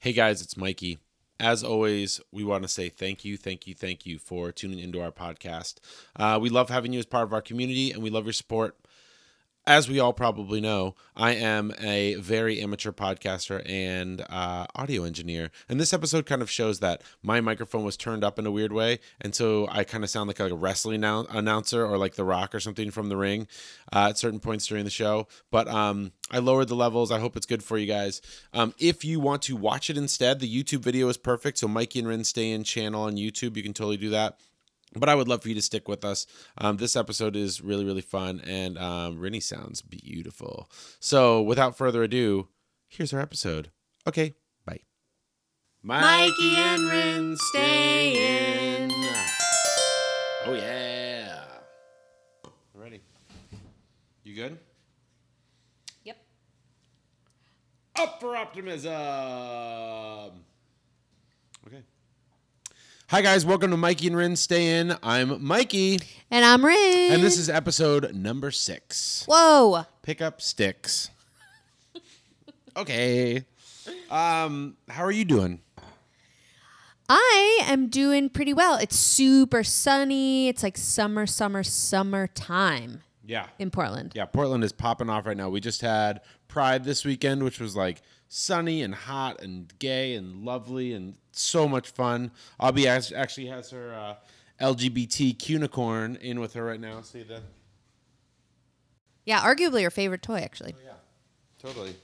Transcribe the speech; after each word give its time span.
Hey 0.00 0.12
guys, 0.12 0.40
it's 0.42 0.56
Mikey. 0.56 0.98
As 1.40 1.62
always, 1.64 2.20
we 2.32 2.44
want 2.44 2.62
to 2.62 2.68
say 2.68 2.88
thank 2.88 3.24
you, 3.24 3.36
thank 3.36 3.66
you, 3.66 3.74
thank 3.74 4.06
you 4.06 4.18
for 4.18 4.52
tuning 4.52 4.78
into 4.78 5.00
our 5.00 5.10
podcast. 5.10 5.76
Uh, 6.16 6.38
we 6.40 6.48
love 6.50 6.68
having 6.70 6.92
you 6.92 6.98
as 7.00 7.06
part 7.06 7.24
of 7.24 7.32
our 7.32 7.42
community 7.42 7.90
and 7.90 8.02
we 8.02 8.10
love 8.10 8.24
your 8.24 8.32
support. 8.32 8.76
As 9.68 9.86
we 9.86 10.00
all 10.00 10.14
probably 10.14 10.62
know, 10.62 10.94
I 11.14 11.32
am 11.32 11.74
a 11.78 12.14
very 12.14 12.58
amateur 12.62 12.90
podcaster 12.90 13.62
and 13.68 14.24
uh, 14.30 14.66
audio 14.74 15.04
engineer. 15.04 15.50
And 15.68 15.78
this 15.78 15.92
episode 15.92 16.24
kind 16.24 16.40
of 16.40 16.50
shows 16.50 16.80
that 16.80 17.02
my 17.22 17.42
microphone 17.42 17.84
was 17.84 17.98
turned 17.98 18.24
up 18.24 18.38
in 18.38 18.46
a 18.46 18.50
weird 18.50 18.72
way. 18.72 18.98
And 19.20 19.34
so 19.34 19.68
I 19.70 19.84
kind 19.84 20.04
of 20.04 20.08
sound 20.08 20.26
like, 20.26 20.40
a 20.40 20.54
wrestling 20.54 21.04
announcer 21.04 21.84
or 21.84 21.98
like 21.98 22.14
The 22.14 22.24
Rock 22.24 22.54
or 22.54 22.60
something 22.60 22.90
from 22.90 23.10
the 23.10 23.18
ring 23.18 23.46
uh, 23.92 24.06
at 24.08 24.16
certain 24.16 24.40
points 24.40 24.66
during 24.66 24.84
the 24.84 24.90
show. 24.90 25.28
But 25.50 25.68
um, 25.68 26.12
I 26.30 26.38
lowered 26.38 26.68
the 26.68 26.74
levels. 26.74 27.12
I 27.12 27.18
hope 27.18 27.36
it's 27.36 27.44
good 27.44 27.62
for 27.62 27.76
you 27.76 27.86
guys. 27.86 28.22
Um, 28.54 28.72
if 28.78 29.04
you 29.04 29.20
want 29.20 29.42
to 29.42 29.54
watch 29.54 29.90
it 29.90 29.98
instead, 29.98 30.40
the 30.40 30.50
YouTube 30.50 30.80
video 30.80 31.10
is 31.10 31.18
perfect. 31.18 31.58
So 31.58 31.68
Mikey 31.68 31.98
and 31.98 32.08
Rin 32.08 32.24
Stay 32.24 32.52
In 32.52 32.64
channel 32.64 33.02
on 33.02 33.16
YouTube, 33.16 33.54
you 33.54 33.62
can 33.62 33.74
totally 33.74 33.98
do 33.98 34.08
that. 34.08 34.38
But 34.94 35.08
I 35.08 35.14
would 35.14 35.28
love 35.28 35.42
for 35.42 35.48
you 35.48 35.54
to 35.54 35.62
stick 35.62 35.86
with 35.86 36.04
us. 36.04 36.26
Um, 36.56 36.78
this 36.78 36.96
episode 36.96 37.36
is 37.36 37.60
really, 37.60 37.84
really 37.84 38.00
fun, 38.00 38.40
and 38.46 38.78
um, 38.78 39.18
Rinny 39.18 39.42
sounds 39.42 39.82
beautiful. 39.82 40.70
So 40.98 41.42
without 41.42 41.76
further 41.76 42.02
ado, 42.02 42.48
here's 42.88 43.12
our 43.12 43.20
episode. 43.20 43.70
Okay, 44.06 44.34
bye. 44.64 44.80
Mikey 45.82 46.56
and 46.56 46.82
Rin 46.90 47.36
stay 47.36 48.84
in. 48.84 48.90
Oh, 50.46 50.54
yeah. 50.54 51.44
Ready? 52.72 53.02
You 54.24 54.34
good? 54.34 54.58
Yep. 56.04 56.16
Up 57.96 58.20
for 58.20 58.36
optimism. 58.36 58.90
Okay. 61.66 61.82
Hi 63.08 63.22
guys, 63.22 63.46
welcome 63.46 63.70
to 63.70 63.76
Mikey 63.76 64.08
and 64.08 64.16
Rin 64.16 64.36
Stay 64.36 64.78
In. 64.78 64.94
I'm 65.02 65.42
Mikey, 65.42 65.98
And 66.30 66.44
I'm 66.44 66.64
Rin. 66.64 67.12
and 67.12 67.22
this 67.22 67.38
is 67.38 67.48
episode 67.48 68.14
number 68.14 68.50
six. 68.50 69.24
Whoa. 69.26 69.84
Pick 70.02 70.20
up 70.20 70.42
sticks. 70.42 71.10
okay. 72.76 73.44
Um, 74.10 74.76
how 74.90 75.04
are 75.04 75.10
you 75.10 75.24
doing? 75.24 75.60
I 77.08 77.60
am 77.64 77.88
doing 77.88 78.28
pretty 78.28 78.52
well. 78.52 78.76
It's 78.76 78.96
super 78.96 79.64
sunny. 79.64 80.48
It's 80.48 80.62
like 80.62 80.76
summer, 80.76 81.24
summer, 81.26 81.62
summer 81.62 82.26
time 82.26 83.00
Yeah. 83.24 83.46
in 83.58 83.70
Portland. 83.70 84.12
Yeah, 84.14 84.26
Portland 84.26 84.62
is 84.64 84.72
popping 84.72 85.08
off 85.08 85.24
right 85.24 85.36
now. 85.36 85.48
We 85.48 85.60
just 85.60 85.80
had 85.80 86.20
Pride 86.48 86.84
this 86.84 87.06
weekend, 87.06 87.42
which 87.42 87.58
was 87.58 87.74
like 87.74 88.02
sunny 88.28 88.82
and 88.82 88.94
hot 88.94 89.40
and 89.42 89.72
gay 89.78 90.14
and 90.14 90.44
lovely 90.44 90.92
and 90.92 91.14
so 91.40 91.68
much 91.68 91.90
fun. 91.90 92.30
Abby 92.60 92.84
has, 92.86 93.12
actually 93.12 93.46
has 93.46 93.70
her 93.70 93.94
uh, 93.94 94.14
LGBT 94.60 95.48
unicorn 95.48 96.16
in 96.20 96.40
with 96.40 96.54
her 96.54 96.64
right 96.64 96.80
now. 96.80 97.00
See 97.02 97.22
that? 97.24 97.42
Yeah, 99.24 99.40
arguably 99.40 99.82
her 99.82 99.90
favorite 99.90 100.22
toy, 100.22 100.38
actually. 100.38 100.74
Yeah, 100.84 100.92
totally. 101.60 101.94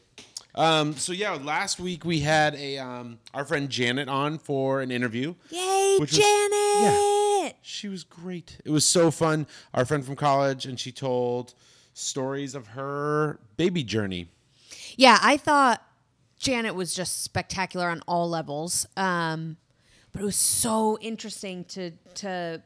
Um, 0.55 0.95
so 0.95 1.13
yeah, 1.13 1.33
last 1.33 1.81
week 1.81 2.05
we 2.05 2.21
had 2.21 2.55
a 2.55 2.79
um, 2.79 3.19
our 3.33 3.45
friend 3.45 3.69
Janet 3.69 4.09
on 4.09 4.39
for 4.39 4.81
an 4.83 4.91
interview. 4.93 5.35
Yay, 5.51 5.97
Which 5.99 6.13
was- 6.13 6.19
Janet! 6.19 7.57
She 7.63 7.89
was 7.89 8.05
great. 8.05 8.59
It 8.65 8.71
was 8.71 8.85
so 8.87 9.11
fun. 9.11 9.47
Our 9.73 9.85
friend 9.85 10.05
from 10.05 10.17
college, 10.17 10.65
and 10.67 10.79
she 10.79 10.93
told 10.93 11.55
stories 11.95 12.55
of 12.55 12.69
her 12.69 13.39
baby 13.57 13.83
journey. 13.83 14.29
Yeah, 14.97 15.19
I 15.23 15.37
thought 15.39 15.83
Janet 16.45 16.75
was 16.75 16.95
just 16.95 17.23
spectacular 17.23 17.89
on 17.89 18.03
all 18.07 18.29
levels. 18.29 18.87
Um, 18.99 19.57
but 20.13 20.21
it 20.21 20.25
was 20.25 20.37
so 20.37 20.99
interesting 21.01 21.65
to 21.65 21.93
to 22.17 22.63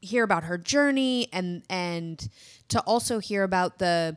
hear 0.00 0.24
about 0.24 0.44
her 0.44 0.56
journey 0.56 1.28
and 1.32 1.62
and 1.68 2.28
to 2.68 2.80
also 2.80 3.18
hear 3.18 3.42
about 3.42 3.78
the 3.78 4.16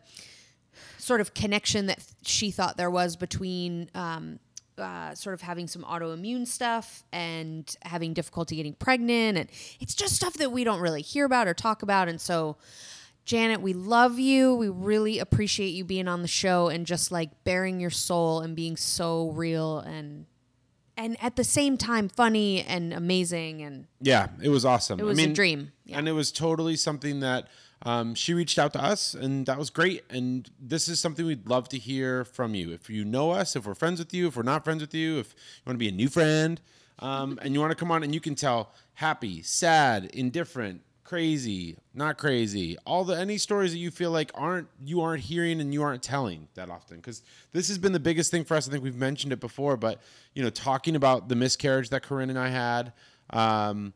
sort 0.97 1.19
of 1.19 1.34
connection 1.34 1.88
that 1.88 2.00
she 2.23 2.50
thought 2.50 2.78
there 2.78 2.89
was 2.89 3.17
between 3.17 3.89
um, 3.94 4.39
uh, 4.78 5.13
sort 5.16 5.33
of 5.33 5.41
having 5.41 5.67
some 5.67 5.83
autoimmune 5.83 6.47
stuff 6.47 7.03
and 7.12 7.75
having 7.83 8.13
difficulty 8.13 8.56
getting 8.56 8.73
pregnant 8.73 9.38
and 9.38 9.50
it's 9.79 9.95
just 9.95 10.16
stuff 10.16 10.33
that 10.33 10.51
we 10.51 10.63
don't 10.63 10.79
really 10.79 11.01
hear 11.01 11.25
about 11.25 11.47
or 11.47 11.53
talk 11.53 11.83
about 11.83 12.07
and 12.07 12.22
so 12.22 12.56
Janet, 13.27 13.61
we 13.61 13.73
love 13.73 14.19
you. 14.19 14.55
We 14.55 14.69
really 14.69 15.19
appreciate 15.19 15.71
you 15.71 15.83
being 15.83 16.07
on 16.07 16.21
the 16.21 16.29
show 16.29 16.69
and 16.69 16.85
just 16.85 17.11
like 17.11 17.43
baring 17.43 17.81
your 17.81 17.89
soul 17.89 18.39
and 18.39 18.55
being 18.55 18.77
so 18.77 19.31
real 19.31 19.79
and 19.79 20.25
and 20.95 21.17
at 21.21 21.35
the 21.35 21.43
same 21.43 21.75
time 21.77 22.07
funny 22.07 22.63
and 22.63 22.93
amazing 22.93 23.61
and 23.61 23.85
Yeah, 23.99 24.29
it 24.41 24.47
was 24.47 24.63
awesome. 24.63 24.97
it 25.01 25.03
was 25.03 25.19
I 25.19 25.21
mean, 25.21 25.31
a 25.31 25.33
dream. 25.33 25.73
Yeah. 25.83 25.99
and 25.99 26.07
it 26.07 26.13
was 26.13 26.31
totally 26.31 26.77
something 26.77 27.19
that 27.19 27.49
um, 27.83 28.15
she 28.15 28.33
reached 28.33 28.57
out 28.57 28.71
to 28.73 28.81
us, 28.83 29.13
and 29.13 29.45
that 29.45 29.57
was 29.59 29.69
great. 29.69 30.03
And 30.09 30.49
this 30.59 30.88
is 30.88 30.99
something 30.99 31.25
we'd 31.25 31.47
love 31.47 31.67
to 31.69 31.77
hear 31.77 32.23
from 32.23 32.55
you. 32.55 32.71
If 32.71 32.89
you 32.89 33.03
know 33.05 33.31
us, 33.31 33.55
if 33.57 33.67
we're 33.67 33.75
friends 33.75 33.99
with 33.99 34.13
you, 34.13 34.27
if 34.27 34.38
we're 34.38 34.41
not 34.44 34.63
friends 34.63 34.81
with 34.81 34.95
you, 34.95 35.19
if 35.19 35.35
you 35.35 35.61
want 35.67 35.75
to 35.75 35.79
be 35.79 35.89
a 35.89 35.91
new 35.91 36.07
friend, 36.07 36.59
um, 36.99 37.38
and 37.41 37.53
you 37.53 37.59
want 37.59 37.71
to 37.71 37.75
come 37.75 37.91
on 37.91 38.01
and 38.03 38.15
you 38.15 38.19
can 38.21 38.33
tell 38.33 38.71
happy, 38.95 39.44
sad, 39.44 40.05
indifferent, 40.05 40.81
crazy, 41.07 41.78
not 41.94 42.18
crazy, 42.18 42.78
all 42.85 43.06
the 43.06 43.18
any 43.18 43.38
stories 43.38 43.72
that 43.72 43.78
you 43.78 43.90
feel 43.90 44.12
like 44.12 44.29
aren't 44.35 44.68
you 44.84 45.00
aren't 45.01 45.23
hearing 45.23 45.62
and 45.62 45.73
you 45.73 45.81
aren't 45.81 46.03
telling 46.03 46.50
that 46.56 46.69
often. 46.69 46.97
Because 46.97 47.22
this 47.53 47.69
has 47.69 47.78
been 47.78 47.94
the 47.94 48.00
biggest 48.00 48.29
thing 48.29 48.44
for 48.44 48.57
us. 48.57 48.68
I 48.68 48.72
think 48.72 48.84
we've 48.84 48.95
mentioned 48.95 49.31
it 49.31 49.40
before, 49.40 49.78
but 49.78 50.01
you 50.34 50.44
know, 50.44 50.50
talking 50.50 50.97
about 50.97 51.29
the 51.29 51.35
miscarriage 51.35 51.90
that 51.90 52.03
Corinne 52.03 52.29
and 52.29 52.38
I 52.38 52.50
had. 52.50 52.91
Um, 53.29 53.94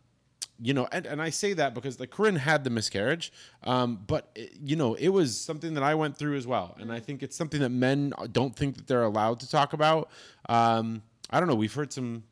you 0.64 0.74
know, 0.74 0.88
and, 0.92 1.06
and 1.06 1.22
I 1.22 1.32
say 1.32 1.54
that 1.54 1.74
because 1.74 2.00
like 2.00 2.12
Corinne 2.12 2.36
had 2.36 2.64
the 2.64 2.70
miscarriage, 2.70 3.34
um, 3.64 4.00
but 4.08 4.30
it, 4.36 4.54
you 4.64 4.76
know, 4.76 4.94
it 4.94 5.10
was 5.10 5.38
something 5.38 5.74
that 5.74 5.84
I 5.84 5.96
went 5.96 6.16
through 6.16 6.38
as 6.38 6.48
well, 6.48 6.78
and 6.80 6.94
I 6.94 7.00
think 7.00 7.24
it's 7.24 7.36
something 7.36 7.60
that 7.62 7.70
men 7.70 8.14
don't 8.32 8.56
think 8.56 8.78
that 8.78 8.88
they're 8.88 9.04
allowed 9.04 9.42
to 9.42 9.50
talk 9.50 9.74
about. 9.74 10.10
Um, 10.48 11.02
I 11.30 11.40
don't 11.40 11.50
know. 11.50 11.56
We've 11.56 11.74
heard 11.74 11.92
some 11.92 12.24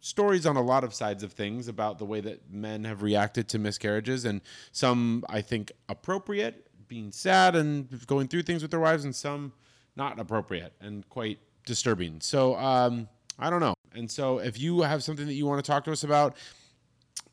stories 0.00 0.46
on 0.46 0.56
a 0.56 0.62
lot 0.62 0.84
of 0.84 0.94
sides 0.94 1.22
of 1.22 1.32
things 1.32 1.68
about 1.68 1.98
the 1.98 2.04
way 2.04 2.20
that 2.20 2.50
men 2.50 2.84
have 2.84 3.02
reacted 3.02 3.48
to 3.48 3.58
miscarriages, 3.58 4.24
and 4.24 4.40
some 4.72 5.24
I 5.28 5.40
think 5.40 5.72
appropriate, 5.88 6.66
being 6.88 7.12
sad 7.12 7.56
and 7.56 8.06
going 8.06 8.28
through 8.28 8.42
things 8.42 8.62
with 8.62 8.70
their 8.70 8.80
wives, 8.80 9.04
and 9.04 9.14
some 9.14 9.52
not 9.96 10.18
appropriate 10.18 10.72
and 10.80 11.08
quite 11.08 11.38
disturbing. 11.66 12.20
So 12.20 12.56
um, 12.56 13.08
I 13.38 13.50
don't 13.50 13.60
know. 13.60 13.74
And 13.94 14.10
so 14.10 14.38
if 14.38 14.58
you 14.60 14.82
have 14.82 15.02
something 15.02 15.26
that 15.26 15.34
you 15.34 15.46
want 15.46 15.64
to 15.64 15.68
talk 15.68 15.84
to 15.84 15.92
us 15.92 16.04
about, 16.04 16.36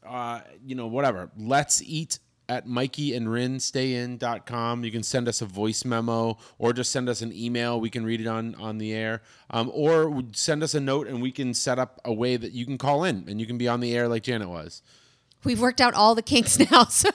uh, 0.05 0.41
you 0.63 0.75
know, 0.75 0.87
whatever. 0.87 1.29
Let's 1.37 1.81
eat 1.81 2.19
at 2.47 2.67
mikeyandrinstayin.com. 2.67 4.83
You 4.83 4.91
can 4.91 5.03
send 5.03 5.27
us 5.27 5.41
a 5.41 5.45
voice 5.45 5.85
memo 5.85 6.37
or 6.57 6.73
just 6.73 6.91
send 6.91 7.09
us 7.09 7.21
an 7.21 7.33
email. 7.33 7.79
We 7.79 7.89
can 7.89 8.05
read 8.05 8.21
it 8.21 8.27
on, 8.27 8.55
on 8.55 8.77
the 8.77 8.93
air. 8.93 9.21
Um, 9.49 9.69
or 9.73 10.23
send 10.33 10.63
us 10.63 10.73
a 10.73 10.79
note 10.79 11.07
and 11.07 11.21
we 11.21 11.31
can 11.31 11.53
set 11.53 11.79
up 11.79 11.99
a 12.05 12.13
way 12.13 12.37
that 12.37 12.53
you 12.53 12.65
can 12.65 12.77
call 12.77 13.03
in 13.03 13.25
and 13.27 13.39
you 13.39 13.45
can 13.45 13.57
be 13.57 13.67
on 13.67 13.79
the 13.79 13.95
air 13.95 14.07
like 14.07 14.23
Janet 14.23 14.49
was. 14.49 14.81
We've 15.43 15.61
worked 15.61 15.81
out 15.81 15.93
all 15.93 16.15
the 16.15 16.21
kinks 16.21 16.57
now, 16.71 16.85
so 16.85 17.09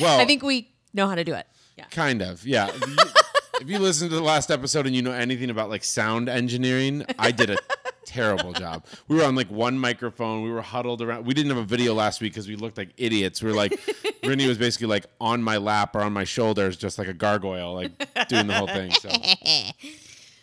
Well- 0.00 0.20
I 0.20 0.24
think 0.24 0.42
we 0.42 0.68
know 0.92 1.06
how 1.08 1.14
to 1.14 1.24
do 1.24 1.34
it. 1.34 1.46
Yeah. 1.76 1.84
Kind 1.90 2.22
of, 2.22 2.44
yeah. 2.46 2.68
If 2.68 2.88
you, 2.88 2.96
if 3.60 3.68
you 3.70 3.78
listen 3.78 4.08
to 4.08 4.14
the 4.16 4.22
last 4.22 4.50
episode 4.50 4.86
and 4.86 4.96
you 4.96 5.02
know 5.02 5.12
anything 5.12 5.48
about 5.50 5.70
like 5.70 5.84
sound 5.84 6.28
engineering, 6.28 7.04
I 7.20 7.30
did 7.30 7.50
a 7.50 7.58
terrible 8.08 8.52
job. 8.52 8.84
We 9.06 9.16
were 9.16 9.24
on 9.24 9.34
like 9.34 9.50
one 9.50 9.78
microphone. 9.78 10.42
We 10.42 10.50
were 10.50 10.62
huddled 10.62 11.02
around. 11.02 11.26
We 11.26 11.34
didn't 11.34 11.50
have 11.50 11.58
a 11.58 11.64
video 11.66 11.94
last 11.94 12.20
week 12.20 12.32
because 12.32 12.48
we 12.48 12.56
looked 12.56 12.78
like 12.78 12.90
idiots. 12.96 13.42
We 13.42 13.50
were 13.50 13.56
like, 13.56 13.78
Rennie 14.24 14.48
was 14.48 14.58
basically 14.58 14.88
like 14.88 15.06
on 15.20 15.42
my 15.42 15.58
lap 15.58 15.94
or 15.94 16.00
on 16.00 16.12
my 16.12 16.24
shoulders, 16.24 16.76
just 16.76 16.98
like 16.98 17.08
a 17.08 17.12
gargoyle, 17.12 17.74
like 17.74 17.92
doing 18.28 18.46
the 18.46 18.54
whole 18.54 18.66
thing. 18.66 18.90
So 18.92 19.10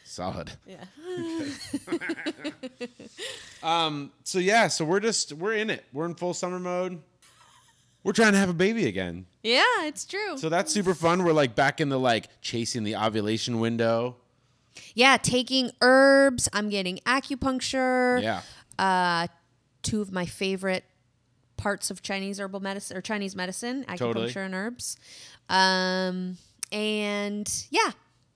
solid. 0.06 0.52
Yeah. 0.66 0.84
Um. 3.64 4.11
So 4.23 4.38
yeah. 4.38 4.68
So 4.68 4.85
we're 4.85 5.00
just 5.00 5.34
we're 5.34 5.56
in 5.56 5.72
it. 5.72 5.85
We're 5.91 6.06
in 6.06 6.14
full 6.14 6.35
summer 6.35 6.59
mode. 6.59 7.02
We're 8.03 8.14
trying 8.14 8.34
to 8.34 8.38
have 8.38 8.50
a 8.50 8.53
baby 8.53 8.85
again. 8.85 9.26
Yeah, 9.41 9.64
it's 9.79 10.06
true. 10.06 10.38
So 10.38 10.47
that's 10.50 10.72
super 10.72 10.94
fun. 10.94 11.23
We're 11.23 11.34
like 11.34 11.56
back 11.56 11.82
in 11.82 11.90
the 11.90 11.97
like 12.00 12.29
chasing 12.41 12.84
the 12.84 12.96
ovulation 12.96 13.59
window. 13.59 14.18
Yeah, 14.93 15.17
taking 15.17 15.72
herbs. 15.81 16.49
I'm 16.53 16.69
getting 16.69 16.97
acupuncture. 16.99 18.22
Yeah. 18.22 18.41
Uh, 18.77 19.27
two 19.81 20.01
of 20.01 20.11
my 20.11 20.25
favorite 20.25 20.83
parts 21.57 21.89
of 21.89 22.01
Chinese 22.01 22.39
herbal 22.39 22.59
medicine 22.59 22.97
or 22.97 23.01
Chinese 23.01 23.35
medicine, 23.35 23.85
acupuncture 23.87 23.97
Totally. 23.97 24.33
and 24.35 24.55
herbs. 24.55 24.97
Um, 25.49 26.37
and 26.72 27.66
yeah, 27.69 27.91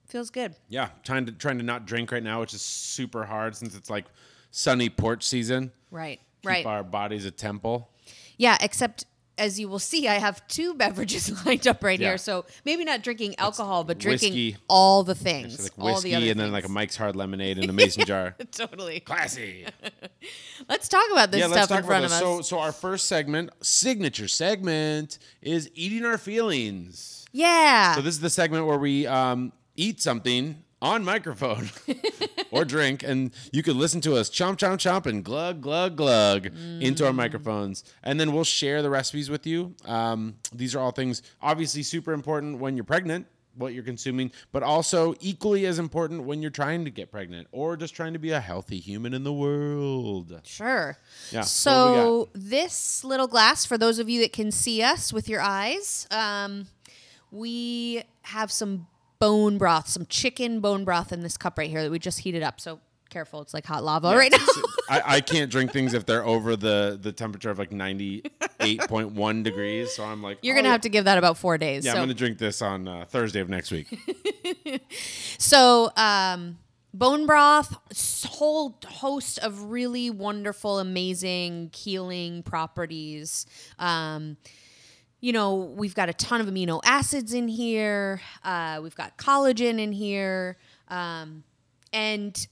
feels 0.07 0.30
good. 0.30 0.56
Yeah, 0.69 0.89
trying 1.03 1.25
to 1.25 1.31
trying 1.31 1.57
to 1.57 1.63
not 1.63 1.86
drink 1.86 2.12
right 2.12 2.24
now, 2.24 2.39
which 2.39 2.53
is 2.53 2.62
super 2.62 3.25
hard 3.25 3.56
since 3.56 3.75
it's 3.75 3.89
like 3.89 4.06
sunny 4.51 4.89
porch 4.89 5.25
season. 5.25 5.71
Right. 5.91 6.19
Keep 6.41 6.50
right. 6.50 6.65
our 6.65 6.83
body's 6.83 7.25
a 7.25 7.31
temple. 7.31 7.89
Yeah, 8.38 8.57
except 8.62 9.06
as 9.39 9.59
you 9.59 9.68
will 9.69 9.80
see, 9.80 10.07
I 10.07 10.15
have 10.15 10.45
two 10.47 10.74
beverages 10.83 11.31
lined 11.45 11.68
up 11.68 11.83
right 11.83 12.00
Yeah. 12.00 12.09
here. 12.09 12.18
So 12.18 12.45
maybe 12.65 12.83
not 12.83 13.01
drinking 13.01 13.36
alcohol, 13.39 13.83
but 13.83 13.97
drinking 13.97 14.33
whiskey. 14.33 14.57
all 14.68 15.03
the 15.03 15.15
things, 15.15 15.63
like 15.63 15.71
all 15.80 15.88
the 16.01 16.12
whiskey 16.12 16.30
and 16.30 16.39
then 16.39 16.51
like 16.51 16.65
a. 16.65 16.69
Mike's 16.69 16.95
Hard 16.97 17.15
Lemonade 17.15 17.57
in 17.57 17.69
a 17.69 17.74
mason 17.81 18.06
jar. 18.06 18.36
totally. 18.51 19.00
Classy. 19.00 19.65
Let's 20.69 20.88
talk 20.88 21.06
about 21.12 21.31
this 21.31 21.39
yeah, 21.41 21.63
stuff 21.63 21.80
in 21.80 21.86
front 21.86 22.06
of 22.06 22.12
us. 22.12 22.19
So, 22.19 22.41
so 22.41 22.59
our 22.59 22.71
first 22.71 23.07
segment, 23.07 23.50
signature 23.62 24.27
segment, 24.27 25.18
is 25.41 25.69
eating 25.74 26.06
our 26.06 26.18
feelings. 26.18 27.25
yeah. 27.31 27.95
So 27.95 28.01
this 28.01 28.13
is 28.13 28.19
the 28.21 28.30
segment 28.30 28.65
where 28.68 28.77
we 28.77 29.07
um, 29.07 29.51
eat 29.75 30.01
something 30.01 30.63
on 30.81 31.03
microphone 31.03 31.69
or 32.51 32.66
drink, 32.66 33.04
and 33.04 33.31
you 33.51 33.62
can 33.63 33.78
listen 33.78 34.01
to 34.01 34.16
us 34.16 34.30
chomp, 34.30 34.57
chomp, 34.57 34.78
chomp, 34.78 35.06
and 35.06 35.24
glug, 35.24 35.62
glug, 35.62 35.96
glug 35.96 36.48
into 36.48 37.04
Mm. 37.04 37.07
our 37.07 37.13
microphones, 37.13 37.84
and 38.04 38.19
then 38.19 38.34
we'll 38.34 38.44
share 38.44 38.81
the 38.81 38.90
recipes 38.90 39.30
with 39.30 39.46
you. 39.46 39.75
Um, 39.86 40.36
these 40.54 40.75
are 40.75 40.80
all 40.80 40.92
things 40.92 41.22
obviously 41.42 41.84
super 41.84 42.13
important 42.13 42.60
when 42.60 42.75
you're 42.75 42.84
pregnant. 42.84 43.28
What 43.56 43.74
you're 43.74 43.84
consuming, 43.84 44.31
but 44.54 44.63
also 44.63 45.16
equally 45.19 45.66
as 45.66 45.80
important 45.80 46.24
when 46.24 46.42
you're 46.42 46.51
trying 46.51 46.86
to 46.86 46.92
get 46.92 47.12
pregnant 47.12 47.48
or 47.51 47.75
just 47.75 47.94
trying 47.94 48.13
to 48.13 48.19
be 48.19 48.30
a 48.31 48.40
healthy 48.40 48.80
human 48.80 49.13
in 49.13 49.25
the 49.25 49.34
world. 49.34 50.40
Sure. 50.46 50.98
Yeah, 51.31 51.40
what 51.40 51.44
do 51.44 51.46
we 51.46 51.46
So 51.46 52.30
this 52.34 53.04
little 53.04 53.28
glass, 53.28 53.66
for 53.66 53.78
those 53.78 54.00
of 54.00 54.07
you 54.07 54.22
that 54.22 54.31
can 54.31 54.51
see 54.51 54.81
us 54.81 55.12
with 55.12 55.28
your 55.28 55.42
eyes, 55.42 56.07
um, 56.10 56.68
we 57.31 58.04
have 58.24 58.50
some 58.51 58.88
bone 59.19 59.57
broth, 59.57 59.88
some 59.88 60.06
chicken 60.06 60.60
bone 60.60 60.86
broth 60.86 61.12
in 61.12 61.21
this 61.21 61.38
cup 61.38 61.57
right 61.57 61.69
here 61.69 61.83
that 61.83 61.92
we 61.92 62.00
just 62.00 62.19
heated 62.19 62.44
up. 62.44 62.60
So 62.60 62.80
careful, 63.10 63.42
it's 63.42 63.54
like 63.54 63.66
hot 63.66 63.83
lava 63.83 64.16
right 64.16 64.31
now. 64.31 64.38
I, 64.89 65.01
I 65.16 65.21
can't 65.21 65.51
drink 65.51 65.71
things 65.71 65.94
if 65.94 66.06
they're 66.06 66.25
over 66.25 66.56
the 66.56 66.98
the 67.00 67.12
temperature 67.12 67.50
of 67.50 67.60
like 67.60 67.71
98.1 67.71 69.44
degrees. 69.44 69.94
So 69.94 70.04
I'm 70.04 70.24
like, 70.24 70.39
You're 70.42 70.56
oh, 70.56 70.60
gonna 70.60 70.71
have 70.71 70.81
to 70.81 70.89
give 70.89 71.06
that 71.06 71.18
about 71.18 71.38
four 71.38 71.57
days. 71.57 71.86
Yeah, 71.86 71.94
so. 71.94 71.98
I'm 71.98 72.04
gonna 72.04 72.13
drink 72.13 72.38
this 72.38 72.62
on 72.62 72.88
uh, 72.88 73.06
Thursday 73.07 73.42
of 73.42 73.50
next 73.50 73.71
week. 73.71 73.88
So, 75.42 75.92
um, 75.95 76.60
bone 76.94 77.25
broth, 77.25 77.75
whole 78.25 78.77
host 78.86 79.39
of 79.39 79.63
really 79.72 80.10
wonderful, 80.10 80.80
amazing 80.80 81.72
healing 81.74 82.44
properties. 82.44 83.45
Um, 83.80 84.38
you 85.21 85.33
know, 85.33 85.56
we've 85.56 85.95
got 85.95 86.10
a 86.10 86.13
ton 86.13 86.39
of 86.42 86.48
amino 86.48 86.80
acids 86.83 87.33
in 87.33 87.48
here. 87.48 88.21
Uh, 88.44 88.80
we've 88.81 88.95
got 88.95 89.18
collagen 89.18 89.80
in 89.80 89.92
here, 89.92 90.57
um, 90.88 91.44
and 91.92 92.48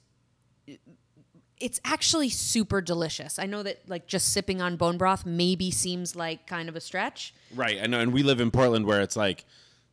it's 1.60 1.80
actually 1.86 2.30
super 2.30 2.82
delicious. 2.82 3.40
I 3.40 3.46
know 3.46 3.64
that 3.64 3.88
like 3.88 4.08
just 4.08 4.34
sipping 4.34 4.62
on 4.62 4.76
bone 4.76 4.98
broth 4.98 5.26
maybe 5.26 5.72
seems 5.72 6.16
like 6.16 6.46
kind 6.46 6.70
of 6.70 6.76
a 6.76 6.82
stretch. 6.82 7.34
right. 7.56 7.80
I 7.82 7.88
know, 7.88 8.00
and 8.00 8.14
we 8.14 8.24
live 8.24 8.40
in 8.40 8.52
Portland 8.52 8.86
where 8.86 9.02
it's 9.02 9.16
like 9.16 9.46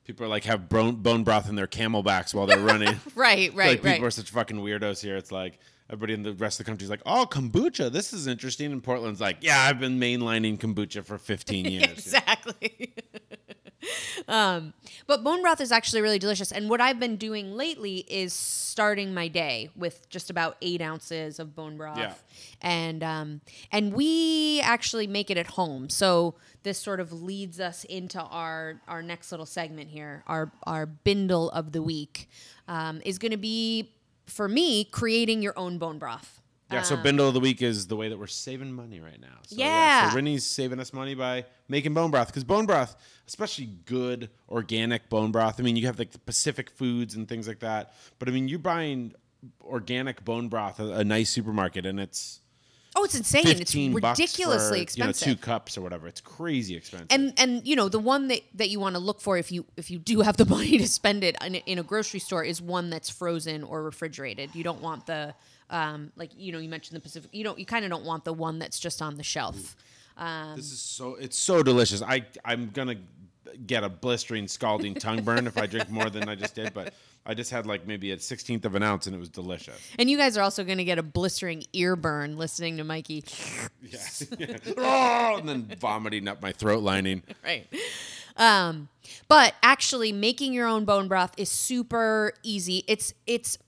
people 0.04 0.26
are 0.26 0.28
like 0.28 0.44
have 0.44 0.68
bone, 0.68 0.96
bone 0.96 1.24
broth 1.24 1.48
in 1.48 1.54
their 1.54 1.66
CamelBaks 1.66 2.34
while 2.34 2.46
they're 2.46 2.58
running. 2.58 3.00
Right, 3.14 3.54
right, 3.54 3.82
like 3.82 3.82
people 3.82 4.06
are 4.06 4.10
such 4.10 4.30
fucking 4.30 4.58
weirdos 4.58 5.00
here. 5.00 5.16
It's 5.16 5.32
like 5.32 5.58
everybody 5.90 6.14
in 6.14 6.22
the 6.22 6.32
rest 6.32 6.58
of 6.58 6.66
the 6.66 6.70
country 6.70 6.84
is 6.84 6.90
like, 6.90 7.02
oh, 7.06 7.26
kombucha. 7.30 7.92
This 7.92 8.12
is 8.12 8.26
interesting. 8.26 8.72
And 8.72 8.82
Portland's 8.82 9.20
like, 9.20 9.38
yeah, 9.40 9.60
I've 9.60 9.78
been 9.78 10.00
mainlining 10.00 10.58
kombucha 10.58 11.04
for 11.04 11.18
15 11.18 11.64
years. 11.70 11.90
exactly. 11.90 12.94
um, 14.28 14.72
but 15.06 15.22
bone 15.22 15.42
broth 15.42 15.60
is 15.60 15.70
actually 15.70 16.00
really 16.00 16.18
delicious. 16.18 16.52
And 16.52 16.70
what 16.70 16.80
I've 16.80 16.98
been 16.98 17.16
doing 17.16 17.54
lately 17.54 17.98
is 18.08 18.32
starting 18.32 19.14
my 19.14 19.28
day 19.28 19.70
with 19.76 20.08
just 20.08 20.30
about 20.30 20.56
eight 20.62 20.80
ounces 20.80 21.38
of 21.38 21.54
bone 21.54 21.76
broth. 21.76 21.98
Yeah. 21.98 22.14
And 22.62 23.02
um, 23.02 23.40
and 23.70 23.92
we 23.92 24.60
actually 24.62 25.06
make 25.06 25.30
it 25.30 25.36
at 25.36 25.48
home. 25.48 25.90
So 25.90 26.34
this 26.62 26.78
sort 26.78 27.00
of 27.00 27.12
leads 27.12 27.60
us 27.60 27.84
into 27.84 28.20
our 28.20 28.80
our 28.88 29.02
next 29.02 29.30
little 29.30 29.46
segment 29.46 29.90
here. 29.90 30.24
Our 30.26 30.50
our 30.64 30.86
bindle 30.86 31.50
of 31.50 31.72
the 31.72 31.82
week 31.82 32.28
um, 32.68 33.02
is 33.04 33.18
going 33.18 33.32
to 33.32 33.36
be 33.36 33.93
for 34.26 34.48
me 34.48 34.84
creating 34.84 35.42
your 35.42 35.58
own 35.58 35.78
bone 35.78 35.98
broth. 35.98 36.40
Yeah, 36.72 36.82
so 36.82 36.96
Bindle 36.96 37.26
um, 37.26 37.28
of 37.28 37.34
the 37.34 37.40
Week 37.40 37.62
is 37.62 37.86
the 37.86 37.94
way 37.94 38.08
that 38.08 38.18
we're 38.18 38.26
saving 38.26 38.72
money 38.72 38.98
right 38.98 39.20
now. 39.20 39.38
So, 39.46 39.56
Yeah. 39.56 40.10
so 40.10 40.16
Rennie's 40.16 40.46
saving 40.46 40.80
us 40.80 40.92
money 40.92 41.14
by 41.14 41.44
making 41.68 41.94
bone 41.94 42.10
broth 42.10 42.28
because 42.28 42.42
bone 42.42 42.66
broth, 42.66 42.96
especially 43.28 43.66
good 43.84 44.30
organic 44.48 45.08
bone 45.08 45.30
broth. 45.30 45.60
I 45.60 45.62
mean, 45.62 45.76
you 45.76 45.86
have 45.86 45.98
like 45.98 46.10
the 46.12 46.18
Pacific 46.18 46.70
foods 46.70 47.14
and 47.14 47.28
things 47.28 47.46
like 47.46 47.60
that. 47.60 47.92
But 48.18 48.28
I 48.28 48.32
mean, 48.32 48.48
you're 48.48 48.58
buying 48.58 49.12
organic 49.62 50.24
bone 50.24 50.48
broth 50.48 50.80
at 50.80 50.86
a 50.88 51.04
nice 51.04 51.30
supermarket 51.30 51.84
and 51.84 52.00
it's 52.00 52.40
Oh, 52.96 53.04
it's 53.04 53.14
insane! 53.14 53.46
It's 53.46 53.58
15 53.58 53.98
bucks 53.98 54.18
ridiculously 54.18 54.78
for, 54.78 54.82
expensive. 54.82 55.26
You 55.26 55.32
know, 55.32 55.36
two 55.36 55.40
cups 55.40 55.76
or 55.76 55.80
whatever. 55.80 56.06
It's 56.06 56.20
crazy 56.20 56.76
expensive. 56.76 57.08
and 57.10 57.32
and 57.36 57.66
you 57.66 57.74
know 57.74 57.88
the 57.88 57.98
one 57.98 58.28
that, 58.28 58.42
that 58.54 58.70
you 58.70 58.78
want 58.78 58.94
to 58.94 59.00
look 59.00 59.20
for 59.20 59.36
if 59.36 59.50
you 59.50 59.64
if 59.76 59.90
you 59.90 59.98
do 59.98 60.20
have 60.20 60.36
the 60.36 60.44
money 60.56 60.78
to 60.78 60.88
spend 60.88 61.24
it 61.24 61.36
in 61.44 61.56
a, 61.56 61.58
in 61.66 61.78
a 61.78 61.82
grocery 61.82 62.20
store 62.20 62.44
is 62.44 62.62
one 62.62 62.90
that's 62.90 63.10
frozen 63.10 63.64
or 63.64 63.82
refrigerated. 63.82 64.54
You 64.54 64.64
don't 64.64 64.80
want 64.80 65.06
the 65.06 65.34
um 65.70 66.12
like 66.16 66.30
you 66.36 66.52
know 66.52 66.58
you 66.58 66.68
mentioned 66.68 66.96
the 66.96 67.00
Pacific. 67.00 67.30
You 67.32 67.44
don't 67.44 67.58
you 67.58 67.66
kind 67.66 67.84
of 67.84 67.90
don't 67.90 68.04
want 68.04 68.24
the 68.24 68.32
one 68.32 68.58
that's 68.58 68.78
just 68.78 69.02
on 69.02 69.16
the 69.16 69.24
shelf. 69.24 69.76
this 70.56 70.70
is 70.70 70.80
so 70.80 71.16
it's 71.16 71.36
so 71.36 71.62
delicious. 71.62 72.00
I 72.00 72.24
I'm 72.44 72.70
gonna 72.70 72.96
get 73.66 73.84
a 73.84 73.88
blistering, 73.88 74.48
scalding 74.48 74.94
tongue 74.94 75.22
burn 75.22 75.46
if 75.46 75.58
I 75.58 75.66
drink 75.66 75.90
more 75.90 76.10
than 76.10 76.28
I 76.28 76.34
just 76.34 76.54
did. 76.54 76.74
But 76.74 76.94
I 77.26 77.34
just 77.34 77.50
had 77.50 77.66
like 77.66 77.86
maybe 77.86 78.10
a 78.10 78.18
sixteenth 78.18 78.64
of 78.64 78.74
an 78.74 78.82
ounce 78.82 79.06
and 79.06 79.16
it 79.16 79.18
was 79.18 79.28
delicious. 79.28 79.78
And 79.98 80.10
you 80.10 80.18
guys 80.18 80.36
are 80.36 80.42
also 80.42 80.62
going 80.64 80.78
to 80.78 80.84
get 80.84 80.98
a 80.98 81.02
blistering 81.02 81.64
ear 81.72 81.96
burn 81.96 82.36
listening 82.36 82.76
to 82.78 82.84
Mikey. 82.84 83.24
Yeah. 84.38 84.56
oh, 84.78 85.36
and 85.38 85.48
then 85.48 85.70
vomiting 85.78 86.26
up 86.26 86.40
my 86.40 86.52
throat 86.52 86.82
lining. 86.82 87.22
right. 87.44 87.66
Um, 88.36 88.88
but 89.28 89.54
actually 89.62 90.10
making 90.10 90.54
your 90.54 90.66
own 90.66 90.84
bone 90.86 91.06
broth 91.06 91.32
is 91.36 91.50
super 91.50 92.32
easy. 92.42 92.82
It's 92.88 93.12
it's 93.26 93.58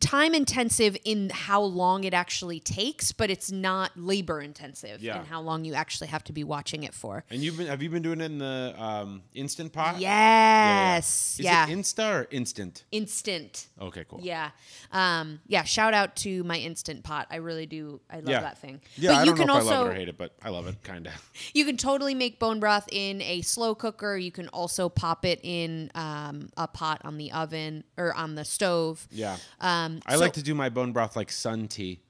time 0.00 0.34
intensive 0.34 0.96
in 1.04 1.30
how 1.30 1.62
long 1.62 2.04
it 2.04 2.14
actually 2.14 2.60
takes, 2.60 3.12
but 3.12 3.30
it's 3.30 3.50
not 3.50 3.90
labor 3.96 4.40
intensive 4.40 5.02
Yeah. 5.02 5.20
in 5.20 5.26
how 5.26 5.40
long 5.40 5.64
you 5.64 5.74
actually 5.74 6.08
have 6.08 6.24
to 6.24 6.32
be 6.32 6.44
watching 6.44 6.84
it 6.84 6.94
for. 6.94 7.24
And 7.30 7.42
you've 7.42 7.56
been 7.56 7.66
have 7.66 7.82
you 7.82 7.90
been 7.90 8.02
doing 8.02 8.20
it 8.20 8.24
in 8.26 8.38
the 8.38 8.74
um, 8.78 9.22
instant 9.34 9.72
pot? 9.72 9.98
Yeah, 10.00 10.08
yeah. 10.08 10.94
Yes. 10.94 11.34
Is 11.38 11.44
Yeah. 11.44 11.66
it 11.68 11.70
Insta 11.70 12.20
or 12.22 12.28
instant? 12.30 12.84
Instant. 12.92 13.66
Okay, 13.80 14.04
cool. 14.08 14.20
Yeah. 14.22 14.50
Um, 14.92 15.40
yeah. 15.46 15.64
Shout 15.64 15.94
out 15.94 16.16
to 16.16 16.42
my 16.44 16.58
instant 16.58 17.02
pot. 17.04 17.26
I 17.30 17.36
really 17.36 17.66
do. 17.66 18.00
I 18.10 18.16
love 18.16 18.28
Yeah. 18.28 18.40
that 18.40 18.58
thing. 18.58 18.80
Yeah, 18.96 19.10
but 19.12 19.16
I 19.16 19.20
you 19.20 19.26
don't 19.26 19.36
can 19.38 19.46
know 19.46 19.56
if 19.58 19.62
also 19.64 19.74
I 19.74 19.78
love 19.78 19.86
it 19.86 19.90
or 19.90 19.94
hate 19.94 20.08
it, 20.08 20.18
but 20.18 20.32
I 20.42 20.48
love 20.50 20.66
it, 20.66 20.82
kind 20.82 21.06
of. 21.06 21.12
You 21.54 21.64
can 21.64 21.76
totally 21.76 22.14
make 22.14 22.38
bone 22.38 22.60
broth 22.60 22.88
in 22.92 23.22
a 23.22 23.40
slow 23.42 23.74
cooker. 23.74 24.16
You 24.16 24.30
can 24.30 24.48
also 24.48 24.88
pop 24.88 25.24
it 25.24 25.40
in 25.42 25.90
um, 25.94 26.50
a 26.56 26.68
pot 26.68 27.00
on 27.04 27.16
the 27.16 27.32
oven 27.32 27.84
or 27.96 28.12
on 28.14 28.34
the 28.34 28.44
stove. 28.44 29.06
Yeah. 29.10 29.36
Um, 29.60 29.87
I 30.06 30.14
so- 30.14 30.20
like 30.20 30.32
to 30.34 30.42
do 30.42 30.54
my 30.54 30.68
bone 30.68 30.92
broth 30.92 31.16
like 31.16 31.30
sun 31.30 31.68
tea. 31.68 32.00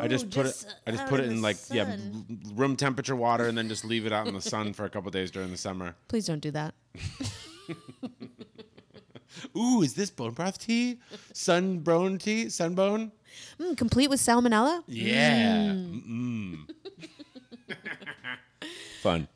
I 0.00 0.08
just 0.08 0.24
put 0.30 0.46
just 0.46 0.66
it. 0.66 0.74
I 0.88 0.90
just 0.90 1.06
put 1.06 1.20
it 1.20 1.26
in 1.26 1.32
in 1.34 1.42
like 1.42 1.56
yeah, 1.70 1.84
sun. 1.84 2.26
l- 2.28 2.36
room 2.56 2.74
temperature 2.76 3.14
water, 3.14 3.46
and 3.46 3.56
then 3.56 3.68
just 3.68 3.84
leave 3.84 4.06
it 4.06 4.12
out 4.12 4.26
in 4.26 4.34
the 4.34 4.40
sun 4.40 4.72
for 4.72 4.84
a 4.84 4.90
couple 4.90 5.08
days 5.12 5.30
during 5.30 5.52
the 5.52 5.56
summer. 5.56 5.94
Please 6.08 6.26
don't 6.26 6.40
do 6.40 6.50
that. 6.50 6.74
Ooh, 9.56 9.82
is 9.82 9.94
this 9.94 10.10
bone 10.10 10.32
broth 10.32 10.58
tea? 10.58 10.98
Sunbone 11.32 12.20
tea? 12.20 12.46
Sunbone? 12.46 13.12
Mm, 13.60 13.76
complete 13.76 14.10
with 14.10 14.20
salmonella. 14.20 14.82
Yeah. 14.88 15.70
Mm. 15.72 16.68
Fun. 19.02 19.28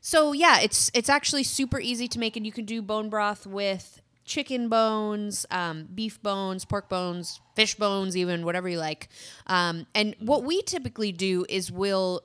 So 0.00 0.32
yeah, 0.32 0.60
it's 0.60 0.90
it's 0.94 1.08
actually 1.08 1.42
super 1.44 1.80
easy 1.80 2.08
to 2.08 2.18
make, 2.18 2.36
and 2.36 2.44
you 2.46 2.52
can 2.52 2.64
do 2.64 2.82
bone 2.82 3.08
broth 3.08 3.46
with 3.46 4.00
chicken 4.26 4.68
bones, 4.68 5.46
um, 5.50 5.88
beef 5.94 6.20
bones, 6.22 6.64
pork 6.64 6.88
bones, 6.88 7.40
fish 7.54 7.76
bones, 7.76 8.16
even 8.16 8.44
whatever 8.44 8.68
you 8.68 8.78
like. 8.78 9.08
Um, 9.46 9.86
and 9.94 10.14
what 10.18 10.44
we 10.44 10.62
typically 10.62 11.12
do 11.12 11.46
is 11.48 11.72
we'll 11.72 12.22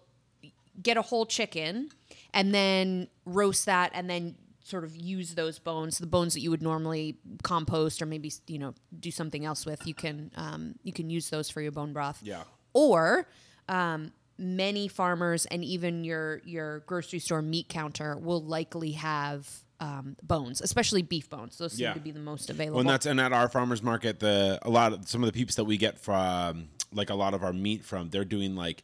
get 0.81 0.98
a 0.98 1.01
whole 1.01 1.25
chicken 1.25 1.91
and 2.34 2.53
then 2.53 3.08
roast 3.25 3.67
that, 3.67 3.91
and 3.93 4.10
then 4.10 4.36
sort 4.63 4.84
of 4.84 4.96
use 4.96 5.36
those 5.36 5.60
bones, 5.60 5.98
the 6.00 6.08
bones 6.08 6.34
that 6.34 6.39
you 6.39 6.50
would 6.50 6.62
normally 6.62 7.17
compost 7.43 8.01
or 8.01 8.05
maybe 8.05 8.31
you 8.48 8.58
know 8.58 8.74
do 9.00 9.12
something 9.12 9.46
else 9.46 9.65
with. 9.65 9.86
You 9.86 9.93
can 9.93 10.31
um, 10.36 10.75
you 10.84 10.93
can 10.93 11.10
use 11.10 11.29
those 11.29 11.50
for 11.50 11.62
your 11.62 11.72
bone 11.72 11.93
broth. 11.93 12.20
Yeah. 12.24 12.43
Or 12.74 13.27
um, 13.67 14.12
many 14.41 14.88
farmers 14.88 15.45
and 15.45 15.63
even 15.63 16.03
your 16.03 16.41
your 16.43 16.79
grocery 16.79 17.19
store 17.19 17.41
meat 17.41 17.69
counter 17.69 18.17
will 18.17 18.41
likely 18.43 18.93
have 18.93 19.48
um, 19.79 20.15
bones, 20.21 20.62
especially 20.62 21.01
beef 21.01 21.29
bones. 21.29 21.57
Those 21.57 21.74
seem 21.74 21.86
Yeah. 21.86 21.93
to 21.93 22.00
be 22.00 22.12
the 22.12 22.19
most 22.19 22.50
available. 22.50 22.75
Well, 22.77 22.81
and 22.81 22.89
that's 22.89 23.05
and 23.05 23.19
at 23.21 23.33
our 23.33 23.48
farmers 23.50 23.81
market, 23.81 24.19
the 24.19 24.60
a 24.63 24.69
lot 24.69 24.93
of 24.93 25.07
some 25.07 25.24
of 25.24 25.27
the 25.27 25.33
peeps 25.33 25.55
that 25.55 25.63
we 25.65 25.77
get 25.77 26.00
from 26.00 26.69
like 26.93 27.10
a 27.10 27.15
lot 27.15 27.33
of 27.33 27.43
our 27.43 27.53
meat 27.53 27.86
from, 27.86 28.10
they're 28.10 28.25
doing 28.25 28.55
like 28.55 28.83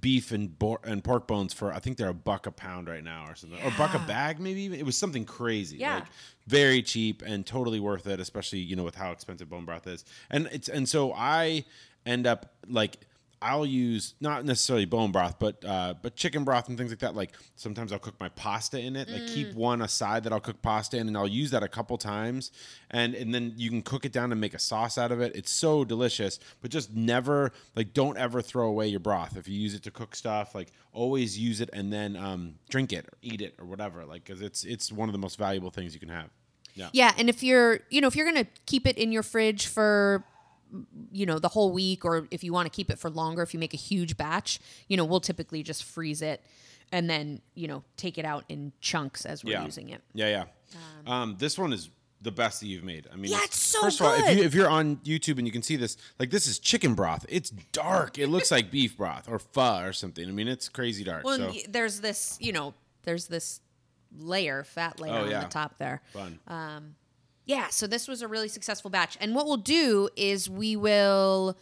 beef 0.00 0.30
and 0.30 0.54
and 0.84 1.02
pork 1.02 1.26
bones 1.26 1.52
for 1.52 1.72
I 1.72 1.80
think 1.80 1.96
they're 1.96 2.08
a 2.10 2.14
buck 2.14 2.46
a 2.46 2.52
pound 2.52 2.88
right 2.88 3.02
now 3.02 3.26
or 3.28 3.34
something, 3.34 3.58
or 3.64 3.72
buck 3.76 3.94
a 3.94 3.98
bag 4.00 4.38
maybe. 4.38 4.62
Even. 4.62 4.78
It 4.78 4.86
was 4.86 4.96
something 4.96 5.24
crazy. 5.24 5.78
Yeah. 5.78 5.96
Like, 5.96 6.04
very 6.46 6.82
cheap 6.82 7.22
and 7.26 7.44
totally 7.46 7.80
worth 7.80 8.06
it, 8.06 8.20
especially 8.20 8.60
you 8.60 8.76
know 8.76 8.84
with 8.84 8.94
how 8.94 9.10
expensive 9.12 9.48
bone 9.50 9.64
broth 9.64 9.86
is. 9.88 10.04
And 10.30 10.48
it's 10.52 10.68
and 10.68 10.88
so 10.88 11.12
I 11.12 11.64
end 12.06 12.26
up 12.26 12.54
like 12.68 12.98
I'll 13.42 13.64
use 13.64 14.14
not 14.20 14.44
necessarily 14.44 14.84
bone 14.84 15.12
broth, 15.12 15.38
but 15.38 15.64
uh, 15.64 15.94
but 16.02 16.14
chicken 16.14 16.44
broth 16.44 16.68
and 16.68 16.76
things 16.76 16.90
like 16.90 16.98
that. 16.98 17.14
Like 17.14 17.32
sometimes 17.56 17.90
I'll 17.90 17.98
cook 17.98 18.20
my 18.20 18.28
pasta 18.30 18.78
in 18.78 18.96
it. 18.96 19.08
Like 19.08 19.26
keep 19.28 19.54
one 19.54 19.80
aside 19.80 20.24
that 20.24 20.32
I'll 20.32 20.40
cook 20.40 20.60
pasta 20.60 20.98
in, 20.98 21.08
and 21.08 21.16
I'll 21.16 21.26
use 21.26 21.50
that 21.52 21.62
a 21.62 21.68
couple 21.68 21.96
times, 21.96 22.52
and 22.90 23.14
and 23.14 23.34
then 23.34 23.54
you 23.56 23.70
can 23.70 23.80
cook 23.80 24.04
it 24.04 24.12
down 24.12 24.30
and 24.30 24.40
make 24.40 24.52
a 24.52 24.58
sauce 24.58 24.98
out 24.98 25.10
of 25.10 25.22
it. 25.22 25.34
It's 25.34 25.50
so 25.50 25.84
delicious. 25.84 26.38
But 26.60 26.70
just 26.70 26.94
never 26.94 27.52
like 27.74 27.94
don't 27.94 28.18
ever 28.18 28.42
throw 28.42 28.66
away 28.68 28.88
your 28.88 29.00
broth 29.00 29.38
if 29.38 29.48
you 29.48 29.58
use 29.58 29.74
it 29.74 29.82
to 29.84 29.90
cook 29.90 30.14
stuff. 30.14 30.54
Like 30.54 30.72
always 30.92 31.38
use 31.38 31.62
it 31.62 31.70
and 31.72 31.90
then 31.90 32.16
um, 32.16 32.56
drink 32.68 32.92
it 32.92 33.06
or 33.06 33.16
eat 33.22 33.40
it 33.40 33.54
or 33.58 33.64
whatever. 33.64 34.04
Like 34.04 34.24
because 34.24 34.42
it's 34.42 34.64
it's 34.64 34.92
one 34.92 35.08
of 35.08 35.14
the 35.14 35.18
most 35.18 35.38
valuable 35.38 35.70
things 35.70 35.94
you 35.94 36.00
can 36.00 36.10
have. 36.10 36.28
Yeah. 36.74 36.88
Yeah, 36.92 37.12
and 37.18 37.28
if 37.28 37.42
you're, 37.42 37.80
you 37.90 38.00
know, 38.00 38.06
if 38.06 38.16
you're 38.16 38.26
gonna 38.26 38.46
keep 38.66 38.86
it 38.86 38.96
in 38.96 39.12
your 39.12 39.22
fridge 39.22 39.66
for, 39.66 40.24
you 41.12 41.26
know, 41.26 41.38
the 41.38 41.48
whole 41.48 41.72
week, 41.72 42.04
or 42.04 42.26
if 42.30 42.42
you 42.44 42.52
want 42.52 42.66
to 42.66 42.70
keep 42.70 42.90
it 42.90 42.98
for 42.98 43.10
longer, 43.10 43.42
if 43.42 43.52
you 43.54 43.60
make 43.60 43.74
a 43.74 43.78
huge 43.78 44.16
batch, 44.16 44.60
you 44.88 44.96
know, 44.96 45.04
we'll 45.04 45.20
typically 45.20 45.62
just 45.62 45.84
freeze 45.84 46.22
it, 46.22 46.42
and 46.92 47.08
then 47.08 47.40
you 47.54 47.68
know 47.68 47.82
take 47.96 48.18
it 48.18 48.24
out 48.24 48.44
in 48.48 48.72
chunks 48.80 49.24
as 49.26 49.44
we're 49.44 49.52
yeah. 49.52 49.64
using 49.64 49.88
it. 49.90 50.02
Yeah, 50.14 50.28
yeah. 50.28 50.44
Um, 51.06 51.36
this 51.38 51.58
one 51.58 51.72
is 51.72 51.90
the 52.22 52.30
best 52.30 52.60
that 52.60 52.66
you've 52.66 52.84
made. 52.84 53.08
I 53.12 53.16
mean, 53.16 53.30
Yeah, 53.32 53.40
it's 53.42 53.58
so 53.58 53.80
first 53.80 54.00
of 54.00 54.06
all, 54.06 54.12
if 54.14 54.36
you 54.36 54.44
if 54.44 54.54
you're 54.54 54.68
on 54.68 54.96
YouTube 54.98 55.38
and 55.38 55.46
you 55.46 55.52
can 55.52 55.62
see 55.62 55.76
this, 55.76 55.96
like 56.18 56.30
this 56.30 56.46
is 56.46 56.58
chicken 56.58 56.94
broth. 56.94 57.24
It's 57.28 57.50
dark. 57.50 58.18
It 58.18 58.28
looks 58.28 58.50
like 58.50 58.70
beef 58.70 58.96
broth 58.96 59.28
or 59.28 59.38
pho 59.38 59.82
or 59.82 59.92
something. 59.92 60.28
I 60.28 60.32
mean, 60.32 60.48
it's 60.48 60.68
crazy 60.68 61.02
dark. 61.02 61.24
Well, 61.24 61.38
so 61.38 61.52
there's 61.68 62.00
this, 62.00 62.36
you 62.40 62.52
know, 62.52 62.74
there's 63.04 63.26
this 63.26 63.60
layer, 64.18 64.64
fat 64.64 65.00
layer 65.00 65.12
Oh, 65.12 65.22
on 65.24 65.28
the 65.30 65.48
top 65.48 65.78
there. 65.78 66.02
fun. 66.12 66.38
Yeah, 67.46 67.68
so 67.68 67.86
this 67.86 68.06
was 68.06 68.22
a 68.22 68.28
really 68.28 68.48
successful 68.48 68.90
batch. 68.90 69.16
And 69.20 69.34
what 69.34 69.46
we'll 69.46 69.56
do 69.56 70.08
is 70.16 70.48
we 70.48 70.76
will 70.76 71.56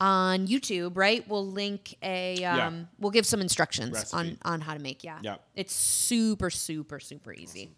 on 0.00 0.46
YouTube, 0.46 0.96
right? 0.96 1.26
We'll 1.28 1.46
link 1.46 1.96
a 2.02 2.44
um 2.44 2.88
we'll 2.98 3.12
give 3.12 3.26
some 3.26 3.40
instructions 3.40 3.92
Recipe. 3.92 4.16
on 4.16 4.38
on 4.42 4.60
how 4.60 4.74
to 4.74 4.80
make, 4.80 5.04
yeah. 5.04 5.18
Yeah. 5.22 5.36
It's 5.54 5.74
super 5.74 6.50
super 6.50 7.00
super 7.00 7.32
easy. 7.32 7.70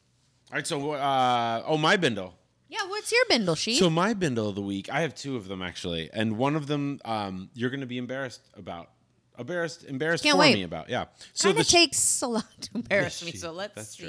All 0.50 0.56
right. 0.56 0.66
So, 0.66 0.92
uh, 0.92 1.62
oh, 1.66 1.76
my 1.76 1.96
bindle. 1.96 2.34
Yeah, 2.68 2.86
what's 2.88 3.12
your 3.12 3.24
bindle 3.28 3.54
sheet? 3.54 3.78
So 3.78 3.88
my 3.90 4.12
bindle 4.14 4.48
of 4.48 4.54
the 4.54 4.62
week, 4.62 4.92
I 4.92 5.02
have 5.02 5.14
two 5.14 5.36
of 5.36 5.46
them 5.46 5.62
actually, 5.62 6.10
and 6.12 6.36
one 6.36 6.56
of 6.56 6.66
them 6.66 7.00
um, 7.04 7.50
you're 7.54 7.70
going 7.70 7.80
to 7.80 7.86
be 7.86 7.98
embarrassed 7.98 8.42
about. 8.56 8.90
Embarrassed, 9.38 9.84
embarrassed 9.84 10.24
Can't 10.24 10.34
for 10.34 10.40
wait. 10.40 10.54
me 10.54 10.62
about. 10.62 10.88
Yeah. 10.88 11.04
So 11.32 11.50
kind 11.50 11.60
of 11.60 11.66
sh- 11.66 11.70
takes 11.70 12.22
a 12.22 12.26
lot 12.26 12.44
to 12.62 12.70
embarrass 12.74 13.22
me, 13.24 13.32
so 13.32 13.52
let's 13.52 13.74
that's 13.74 13.94
true. 13.94 14.08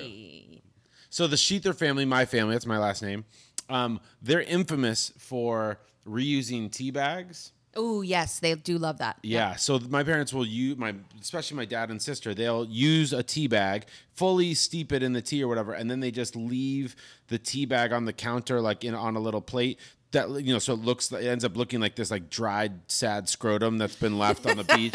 So 1.18 1.26
the 1.26 1.36
Sheether 1.36 1.76
family, 1.76 2.06
my 2.06 2.26
family, 2.26 2.54
that's 2.54 2.68
my 2.68 2.78
last 2.78 3.02
name. 3.02 3.26
Um, 3.70 4.00
they're 4.22 4.44
infamous 4.44 5.12
for 5.18 5.80
reusing 6.08 6.72
tea 6.72 6.92
bags. 6.92 7.54
Oh, 7.76 8.04
yes, 8.04 8.38
they 8.40 8.54
do 8.54 8.78
love 8.78 9.00
that. 9.00 9.18
Yeah. 9.24 9.56
So 9.56 9.80
my 9.90 10.04
parents 10.04 10.32
will 10.32 10.46
use 10.46 10.78
my, 10.78 10.94
especially 11.20 11.58
my 11.58 11.66
dad 11.66 11.90
and 11.90 12.00
sister. 12.00 12.36
They'll 12.36 12.66
use 12.66 13.14
a 13.14 13.24
tea 13.24 13.48
bag, 13.48 13.88
fully 14.14 14.54
steep 14.54 14.92
it 14.92 15.02
in 15.02 15.14
the 15.14 15.24
tea 15.24 15.44
or 15.44 15.48
whatever, 15.48 15.74
and 15.74 15.90
then 15.90 16.02
they 16.02 16.12
just 16.12 16.36
leave 16.36 16.96
the 17.30 17.40
tea 17.40 17.66
bag 17.66 17.94
on 17.94 18.06
the 18.06 18.14
counter, 18.14 18.62
like 18.62 18.84
in 18.84 18.94
on 18.94 19.16
a 19.16 19.20
little 19.20 19.42
plate. 19.42 19.80
That 20.12 20.30
you 20.30 20.54
know, 20.54 20.60
so 20.60 20.74
it 20.74 20.82
looks, 20.82 21.12
it 21.12 21.26
ends 21.26 21.44
up 21.44 21.58
looking 21.58 21.80
like 21.80 21.96
this 21.96 22.12
like 22.12 22.30
dried, 22.30 22.74
sad 22.92 23.28
scrotum 23.28 23.80
that's 23.80 23.96
been 23.96 24.20
left 24.20 24.46
on 24.46 24.58
the 24.58 24.64
beach. 24.76 24.94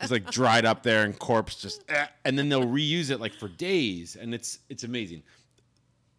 It's 0.00 0.10
like 0.10 0.30
dried 0.30 0.64
up 0.64 0.82
there 0.82 1.04
and 1.04 1.16
corpse 1.16 1.56
just, 1.60 1.84
eh, 1.90 2.06
and 2.24 2.38
then 2.38 2.48
they'll 2.48 2.66
reuse 2.66 3.10
it 3.10 3.20
like 3.20 3.34
for 3.34 3.48
days, 3.48 4.16
and 4.16 4.34
it's 4.34 4.58
it's 4.70 4.84
amazing. 4.84 5.22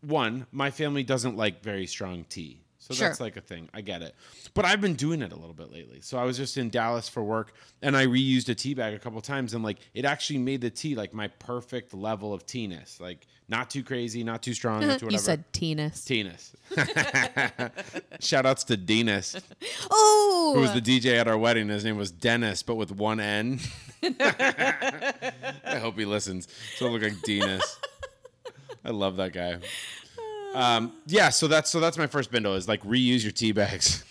One, 0.03 0.45
my 0.51 0.69
family 0.71 1.03
doesn't 1.03 1.35
like 1.37 1.63
very 1.63 1.87
strong 1.87 2.25
tea. 2.29 2.59
So 2.79 2.93
Sure. 2.93 3.07
that's 3.07 3.21
like 3.21 3.37
a 3.37 3.41
thing. 3.41 3.69
I 3.73 3.79
get 3.79 4.01
it. 4.01 4.13
But 4.53 4.65
I've 4.65 4.81
been 4.81 4.95
doing 4.95 5.21
it 5.21 5.31
a 5.31 5.35
little 5.37 5.53
bit 5.53 5.71
lately. 5.71 6.01
So 6.01 6.17
I 6.17 6.25
was 6.25 6.35
just 6.35 6.57
in 6.57 6.69
Dallas 6.69 7.07
for 7.07 7.23
work 7.23 7.53
and 7.81 7.95
I 7.95 8.05
reused 8.07 8.49
a 8.49 8.55
tea 8.55 8.73
bag 8.73 8.93
a 8.93 8.99
couple 8.99 9.21
times 9.21 9.53
and 9.53 9.63
like 9.63 9.77
it 9.93 10.03
actually 10.03 10.39
made 10.39 10.59
the 10.59 10.69
tea 10.69 10.93
like 10.93 11.13
my 11.13 11.29
perfect 11.29 11.93
level 11.93 12.33
of 12.33 12.45
teeness. 12.45 12.99
Like 12.99 13.25
not 13.47 13.69
too 13.69 13.83
crazy, 13.83 14.21
not 14.25 14.43
too 14.43 14.53
strong, 14.53 14.85
not 14.85 14.99
too 14.99 15.05
whatever. 15.07 15.11
you 15.13 15.17
said 15.17 15.45
teenus. 15.53 16.03
Teeness. 16.03 16.53
Shout 18.19 18.45
outs 18.45 18.65
to 18.65 18.75
Dennis. 18.75 19.37
Oh, 19.89 20.51
who 20.55 20.61
was 20.61 20.73
the 20.73 20.81
DJ 20.81 21.17
at 21.17 21.27
our 21.29 21.37
wedding. 21.37 21.69
His 21.69 21.85
name 21.85 21.95
was 21.97 22.11
Dennis, 22.11 22.63
but 22.63 22.75
with 22.75 22.91
one 22.91 23.19
N. 23.21 23.59
I 24.03 25.77
hope 25.79 25.97
he 25.97 26.03
listens. 26.05 26.47
So 26.75 26.87
I 26.87 26.89
look 26.89 27.01
like 27.01 27.21
Denis. 27.23 27.79
I 28.85 28.89
love 28.91 29.17
that 29.17 29.33
guy. 29.33 29.57
Um, 30.53 30.93
yeah, 31.07 31.29
so 31.29 31.47
that's 31.47 31.69
so 31.71 31.79
that's 31.79 31.97
my 31.97 32.07
first 32.07 32.31
bindle 32.31 32.53
is 32.55 32.67
like 32.67 32.83
reuse 32.83 33.23
your 33.23 33.31
tea 33.31 33.51
bags. 33.51 34.03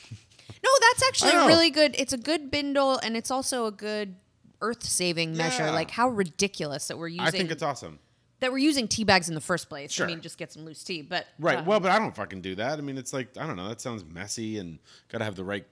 No, 0.65 0.71
that's 0.81 1.03
actually 1.09 1.33
a 1.33 1.47
really 1.47 1.71
good. 1.71 1.95
It's 1.99 2.13
a 2.13 2.19
good 2.19 2.51
bindle, 2.51 2.99
and 2.99 3.17
it's 3.17 3.31
also 3.31 3.67
a 3.67 3.73
good 3.73 4.15
earth-saving 4.61 5.37
measure. 5.37 5.65
Yeah. 5.65 5.71
Like 5.73 5.91
how 5.91 6.09
ridiculous 6.09 6.87
that 6.89 6.99
we're 6.99 7.09
using 7.09 7.27
I 7.27 7.31
think 7.33 7.51
it's 7.51 7.63
awesome. 7.65 7.99
that 8.41 8.53
we're 8.53 8.59
using 8.59 8.87
tea 8.87 9.03
bags 9.05 9.29
in 9.29 9.35
the 9.35 9.41
first 9.41 9.69
place. 9.69 9.91
Sure. 9.93 10.07
I 10.07 10.11
mean, 10.11 10.21
just 10.21 10.39
get 10.39 10.53
some 10.53 10.65
loose 10.65 10.83
tea, 10.85 11.03
but 11.03 11.27
Right. 11.41 11.59
uh, 11.59 11.65
well, 11.65 11.81
but 11.81 11.91
I 11.91 11.99
don't 11.99 12.15
fucking 12.15 12.43
do 12.43 12.55
that. 12.57 12.79
I 12.79 12.81
mean, 12.83 12.97
it's 12.97 13.13
like 13.13 13.37
I 13.37 13.47
don't 13.47 13.57
know. 13.57 13.69
That 13.69 13.81
sounds 13.81 14.05
messy 14.05 14.59
and 14.59 14.79
gotta 15.09 15.25
have 15.25 15.35
the 15.35 15.45
right 15.45 15.67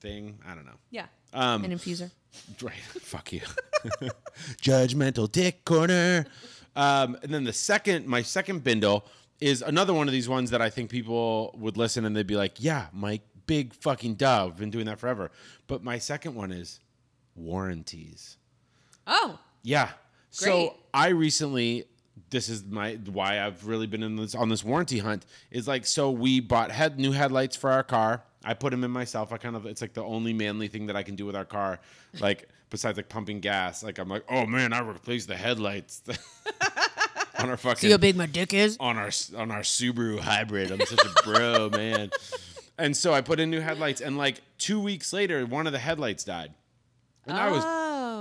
thing. 0.00 0.38
I 0.46 0.54
don't 0.54 0.64
know. 0.66 0.78
yeah, 0.90 1.06
Um, 1.32 1.64
an 1.64 1.72
infuser. 1.72 2.10
Right. 2.62 2.74
Fuck 3.00 3.32
you. 3.32 3.40
Judgmental 4.62 5.30
dick 5.30 5.64
corner. 5.64 6.26
Um, 6.76 7.16
and 7.22 7.32
then 7.34 7.44
the 7.44 7.52
second, 7.52 8.06
my 8.06 8.22
second 8.22 8.62
bindle 8.62 9.04
is 9.40 9.62
another 9.62 9.92
one 9.92 10.06
of 10.06 10.12
these 10.12 10.28
ones 10.28 10.50
that 10.50 10.62
I 10.62 10.70
think 10.70 10.90
people 10.90 11.54
would 11.58 11.76
listen 11.76 12.04
and 12.04 12.14
they'd 12.14 12.26
be 12.26 12.36
like, 12.36 12.62
yeah, 12.62 12.86
Mike, 12.92 13.22
big 13.46 13.74
fucking 13.74 14.14
duh. 14.14 14.46
I've 14.46 14.56
been 14.56 14.70
doing 14.70 14.86
that 14.86 14.98
forever. 14.98 15.30
But 15.66 15.82
my 15.82 15.98
second 15.98 16.34
one 16.34 16.52
is 16.52 16.80
warranties. 17.34 18.36
Oh, 19.06 19.38
Yeah. 19.62 19.90
Great. 20.38 20.50
So 20.50 20.76
I 20.92 21.08
recently 21.08 21.84
this 22.30 22.48
is 22.48 22.64
my 22.64 22.94
why 23.10 23.40
I've 23.40 23.66
really 23.66 23.86
been 23.86 24.02
in 24.02 24.16
this 24.16 24.34
on 24.34 24.48
this 24.48 24.64
warranty 24.64 24.98
hunt 24.98 25.24
is 25.50 25.68
like 25.68 25.86
so 25.86 26.10
we 26.10 26.40
bought 26.40 26.70
head 26.70 26.98
new 26.98 27.12
headlights 27.12 27.56
for 27.56 27.70
our 27.70 27.82
car. 27.82 28.22
I 28.44 28.54
put 28.54 28.70
them 28.70 28.84
in 28.84 28.90
myself. 28.90 29.32
I 29.32 29.38
kind 29.38 29.56
of 29.56 29.64
it's 29.66 29.80
like 29.80 29.94
the 29.94 30.02
only 30.04 30.32
manly 30.32 30.68
thing 30.68 30.86
that 30.86 30.96
I 30.96 31.02
can 31.02 31.14
do 31.16 31.24
with 31.24 31.36
our 31.36 31.44
car, 31.44 31.80
like 32.20 32.48
besides 32.76 32.98
like 32.98 33.08
pumping 33.08 33.40
gas. 33.40 33.82
Like 33.82 33.98
I'm 33.98 34.08
like, 34.10 34.24
oh 34.28 34.44
man, 34.44 34.74
I 34.74 34.80
replaced 34.80 35.28
the 35.28 35.36
headlights 35.36 36.02
on 37.38 37.48
our 37.48 37.56
fucking 37.56 37.78
see 37.78 37.90
how 37.90 37.96
big 37.96 38.16
my 38.16 38.26
dick 38.26 38.52
is. 38.52 38.76
on 38.78 38.98
our 38.98 39.10
on 39.34 39.50
our 39.50 39.62
Subaru 39.62 40.18
hybrid. 40.18 40.70
I'm 40.70 40.80
such 40.80 41.04
a 41.04 41.22
bro, 41.24 41.70
man. 41.72 42.10
And 42.76 42.94
so 42.94 43.14
I 43.14 43.22
put 43.22 43.40
in 43.40 43.50
new 43.50 43.60
headlights, 43.60 44.02
and 44.02 44.18
like 44.18 44.42
two 44.58 44.78
weeks 44.78 45.14
later, 45.14 45.46
one 45.46 45.66
of 45.66 45.72
the 45.72 45.78
headlights 45.78 46.24
died, 46.24 46.52
and 47.26 47.34
I 47.34 47.50
was 47.50 47.64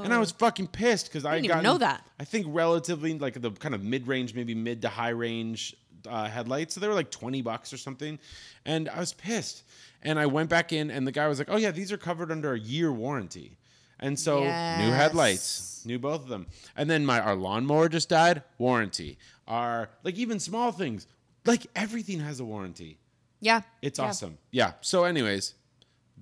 and 0.05 0.13
I 0.13 0.19
was 0.19 0.31
fucking 0.31 0.67
pissed 0.67 1.07
because 1.07 1.25
I, 1.25 1.41
didn't 1.41 1.63
know 1.63 1.77
that. 1.77 2.07
I 2.17 2.23
think 2.23 2.45
relatively 2.49 3.17
like 3.19 3.41
the 3.41 3.51
kind 3.51 3.75
of 3.75 3.83
mid 3.83 4.07
range, 4.07 4.33
maybe 4.33 4.55
mid 4.55 4.83
to 4.83 4.89
high 4.89 5.09
range 5.09 5.75
uh, 6.07 6.29
headlights. 6.29 6.75
So 6.75 6.79
they 6.79 6.87
were 6.87 6.93
like 6.93 7.11
twenty 7.11 7.41
bucks 7.41 7.73
or 7.73 7.77
something, 7.77 8.19
and 8.63 8.87
I 8.87 9.01
was 9.01 9.11
pissed. 9.11 9.63
And 10.01 10.19
I 10.19 10.27
went 10.27 10.49
back 10.49 10.71
in, 10.71 10.91
and 10.91 11.05
the 11.05 11.11
guy 11.11 11.27
was 11.27 11.39
like, 11.39 11.49
"Oh 11.51 11.57
yeah, 11.57 11.71
these 11.71 11.91
are 11.91 11.97
covered 11.97 12.31
under 12.31 12.53
a 12.53 12.59
year 12.59 12.93
warranty." 12.93 13.57
And 13.99 14.19
so 14.19 14.41
new 14.43 14.91
headlights, 14.91 15.83
new 15.85 15.97
both 15.99 16.21
of 16.23 16.27
them. 16.27 16.47
And 16.75 16.89
then 16.89 17.05
my 17.05 17.19
our 17.19 17.35
lawnmower 17.35 17.87
just 17.89 18.09
died, 18.09 18.43
warranty. 18.57 19.17
Our 19.47 19.89
like 20.03 20.15
even 20.15 20.39
small 20.39 20.71
things, 20.71 21.07
like 21.45 21.67
everything 21.75 22.19
has 22.19 22.39
a 22.39 22.45
warranty. 22.45 22.97
Yeah, 23.41 23.61
It's 23.81 23.99
Yeah. 23.99 24.05
awesome. 24.05 24.37
Yeah. 24.51 24.73
So, 24.81 25.03
anyways, 25.03 25.53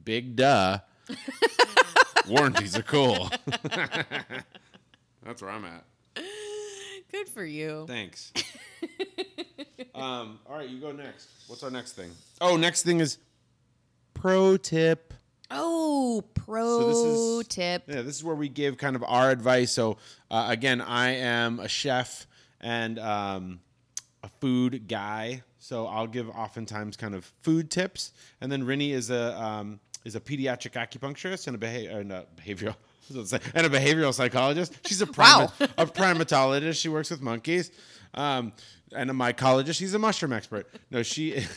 big 0.04 0.36
duh. 0.36 0.80
Warranties 2.28 2.78
are 2.78 2.84
cool. 2.84 3.30
That's 5.24 5.42
where 5.42 5.52
I'm 5.52 5.66
at. 5.66 5.84
Good 7.12 7.28
for 7.30 7.46
you. 7.46 7.86
Thanks. 7.88 8.32
um, 9.96 10.40
all 10.48 10.56
right, 10.58 10.68
you 10.70 10.80
go 10.80 10.92
next. 10.92 11.28
What's 11.48 11.64
our 11.64 11.70
next 11.72 11.94
thing? 11.94 12.12
Oh, 12.42 12.58
next 12.58 12.84
thing 12.84 13.00
is 13.00 13.18
pro 14.14 14.58
tip. 14.58 15.14
Oh, 15.54 16.24
pro 16.34 16.80
So 16.80 16.88
this 16.88 16.98
is- 17.48 17.48
tip. 17.56 17.84
Yeah, 17.88 18.02
this 18.02 18.16
is 18.16 18.24
where 18.24 18.36
we 18.36 18.50
give 18.50 18.78
kind 18.78 18.96
of 18.96 19.04
our 19.04 19.30
advice. 19.30 19.72
So, 19.72 19.98
uh, 20.32 20.46
again, 20.50 20.82
I 20.82 21.12
am 21.16 21.60
a 21.60 21.68
chef 21.68 22.28
and 22.62 22.98
um, 23.00 23.60
a 24.24 24.30
food 24.42 24.88
guy. 24.88 25.44
So 25.60 25.88
I'll 25.88 26.08
give 26.08 26.30
oftentimes 26.30 26.98
kind 26.98 27.16
of 27.16 27.32
food 27.42 27.72
tips, 27.72 28.12
and 28.42 28.52
then 28.52 28.64
Rinny 28.64 28.92
is 28.92 29.10
a 29.10 29.42
um, 29.42 29.80
is 30.04 30.16
a 30.16 30.20
pediatric 30.20 30.72
acupuncturist 30.74 31.48
and 31.48 31.56
a, 31.56 31.60
beha- 31.60 31.98
and 31.98 32.12
a 32.12 32.26
behavioral. 32.36 32.76
I 33.10 33.14
was 33.18 33.32
gonna 33.32 33.44
say, 33.44 33.52
And 33.56 33.66
a 33.66 33.70
behavioral 33.70 34.14
psychologist. 34.14 34.74
She's 34.86 35.02
a, 35.02 35.06
Wow. 35.18 35.52
a 35.78 35.86
primatologist. 35.86 36.82
She 36.82 36.90
works 36.90 37.10
with 37.12 37.22
monkeys. 37.22 37.72
Um, 38.14 38.52
and 38.96 39.10
a 39.10 39.14
mycologist. 39.14 39.76
She's 39.76 39.94
a 39.94 40.00
mushroom 40.00 40.34
expert. 40.34 40.68
No, 40.92 41.02
she 41.02 41.30
is 41.32 41.48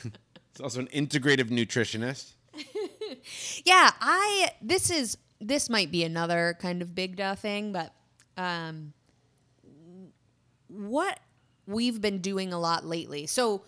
also 0.63 0.81
an 0.81 0.87
integrative 0.89 1.51
nutritionist. 1.51 2.33
Yeah, 3.65 3.91
I 4.01 4.51
this 4.63 4.91
is 4.91 5.19
this 5.41 5.69
might 5.69 5.91
be 5.91 6.03
another 6.05 6.57
kind 6.61 6.83
of 6.83 6.95
big 6.95 7.17
duh 7.17 7.35
thing, 7.35 7.73
but 7.73 7.93
um 8.37 8.93
what 10.69 11.19
we've 11.67 12.01
been 12.01 12.19
doing 12.21 12.53
a 12.53 12.59
lot 12.59 12.85
lately. 12.85 13.27
So 13.27 13.63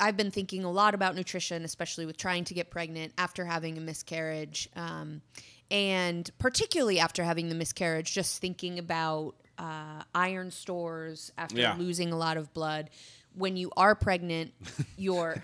I've 0.00 0.16
been 0.16 0.30
thinking 0.30 0.64
a 0.64 0.70
lot 0.70 0.94
about 0.94 1.14
nutrition, 1.14 1.64
especially 1.64 2.06
with 2.06 2.16
trying 2.16 2.44
to 2.44 2.54
get 2.54 2.70
pregnant 2.70 3.12
after 3.18 3.44
having 3.44 3.78
a 3.78 3.80
miscarriage, 3.80 4.68
um, 4.74 5.22
and 5.70 6.28
particularly 6.38 6.98
after 6.98 7.22
having 7.24 7.48
the 7.48 7.54
miscarriage, 7.54 8.12
just 8.12 8.40
thinking 8.40 8.78
about 8.78 9.34
uh, 9.58 10.02
iron 10.14 10.50
stores 10.50 11.30
after 11.38 11.58
Yeah. 11.58 11.76
losing 11.78 12.12
a 12.12 12.16
lot 12.16 12.36
of 12.36 12.52
blood. 12.54 12.90
When 13.34 13.56
you 13.56 13.70
are 13.76 13.94
pregnant, 13.94 14.52
your 14.96 15.34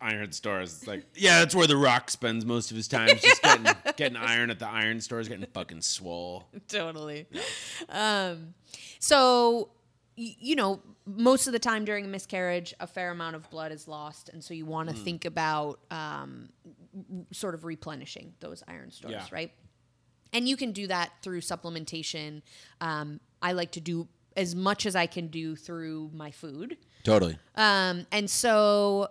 iron 0.00 0.32
stores. 0.32 0.72
It's 0.78 0.86
like, 0.86 1.04
yeah, 1.14 1.40
that's 1.40 1.54
where 1.54 1.66
the 1.66 1.76
Rock 1.76 2.10
spends 2.10 2.44
most 2.44 2.70
of 2.70 2.76
his 2.76 2.88
time, 2.88 3.08
just 3.18 3.42
getting 3.42 3.66
getting 3.96 4.16
iron 4.16 4.50
at 4.50 4.58
the 4.58 4.68
iron 4.68 5.00
stores, 5.00 5.28
getting 5.28 5.46
fucking 5.52 5.82
swole. 5.82 6.48
totally. 6.68 7.26
Um, 7.88 8.54
so, 8.98 9.70
y- 10.16 10.36
you 10.38 10.56
know, 10.56 10.80
most 11.06 11.46
of 11.46 11.52
the 11.52 11.58
time 11.58 11.84
during 11.84 12.04
a 12.04 12.08
miscarriage, 12.08 12.74
a 12.80 12.86
fair 12.86 13.10
amount 13.10 13.36
of 13.36 13.48
blood 13.50 13.72
is 13.72 13.88
lost, 13.88 14.28
and 14.28 14.42
so 14.42 14.54
you 14.54 14.66
want 14.66 14.88
to 14.88 14.94
think 14.94 15.24
about 15.24 15.80
um, 15.90 16.50
sort 17.32 17.54
of 17.54 17.64
replenishing 17.64 18.34
those 18.40 18.62
iron 18.68 18.90
stores, 18.90 19.12
Yeah. 19.12 19.26
right? 19.32 19.52
And 20.32 20.48
you 20.48 20.56
can 20.56 20.70
do 20.72 20.86
that 20.86 21.10
through 21.22 21.40
supplementation. 21.40 22.42
Um, 22.80 23.18
I 23.42 23.52
like 23.52 23.72
to 23.72 23.80
do 23.80 24.06
as 24.36 24.54
much 24.54 24.86
as 24.86 24.94
I 24.94 25.06
can 25.06 25.26
do 25.26 25.56
through 25.56 26.10
my 26.14 26.30
food. 26.30 26.76
Totally. 27.02 27.36
Um, 27.56 28.06
and 28.12 28.30
so 28.30 29.08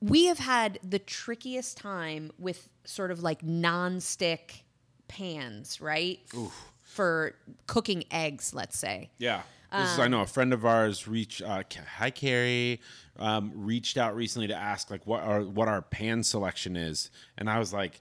we 0.00 0.26
have 0.26 0.38
had 0.38 0.78
the 0.82 0.98
trickiest 0.98 1.76
time 1.76 2.30
with 2.38 2.68
sort 2.84 3.10
of 3.10 3.22
like 3.22 3.42
non-stick 3.42 4.64
pans, 5.08 5.80
right? 5.80 6.20
For 6.82 7.34
cooking 7.66 8.04
eggs, 8.10 8.54
let's 8.54 8.78
say. 8.78 9.10
Yeah. 9.18 9.42
This 9.70 9.92
is, 9.92 9.98
I 9.98 10.08
know 10.08 10.22
a 10.22 10.26
friend 10.26 10.54
of 10.54 10.64
ours 10.64 11.06
reached. 11.06 11.42
Uh, 11.42 11.62
hi, 11.96 12.10
Carrie. 12.10 12.80
Um, 13.18 13.52
reached 13.54 13.98
out 13.98 14.16
recently 14.16 14.48
to 14.48 14.54
ask 14.54 14.90
like 14.90 15.06
what 15.06 15.22
our 15.22 15.42
what 15.42 15.68
our 15.68 15.82
pan 15.82 16.22
selection 16.22 16.74
is, 16.74 17.10
and 17.36 17.50
I 17.50 17.58
was 17.58 17.72
like, 17.74 18.00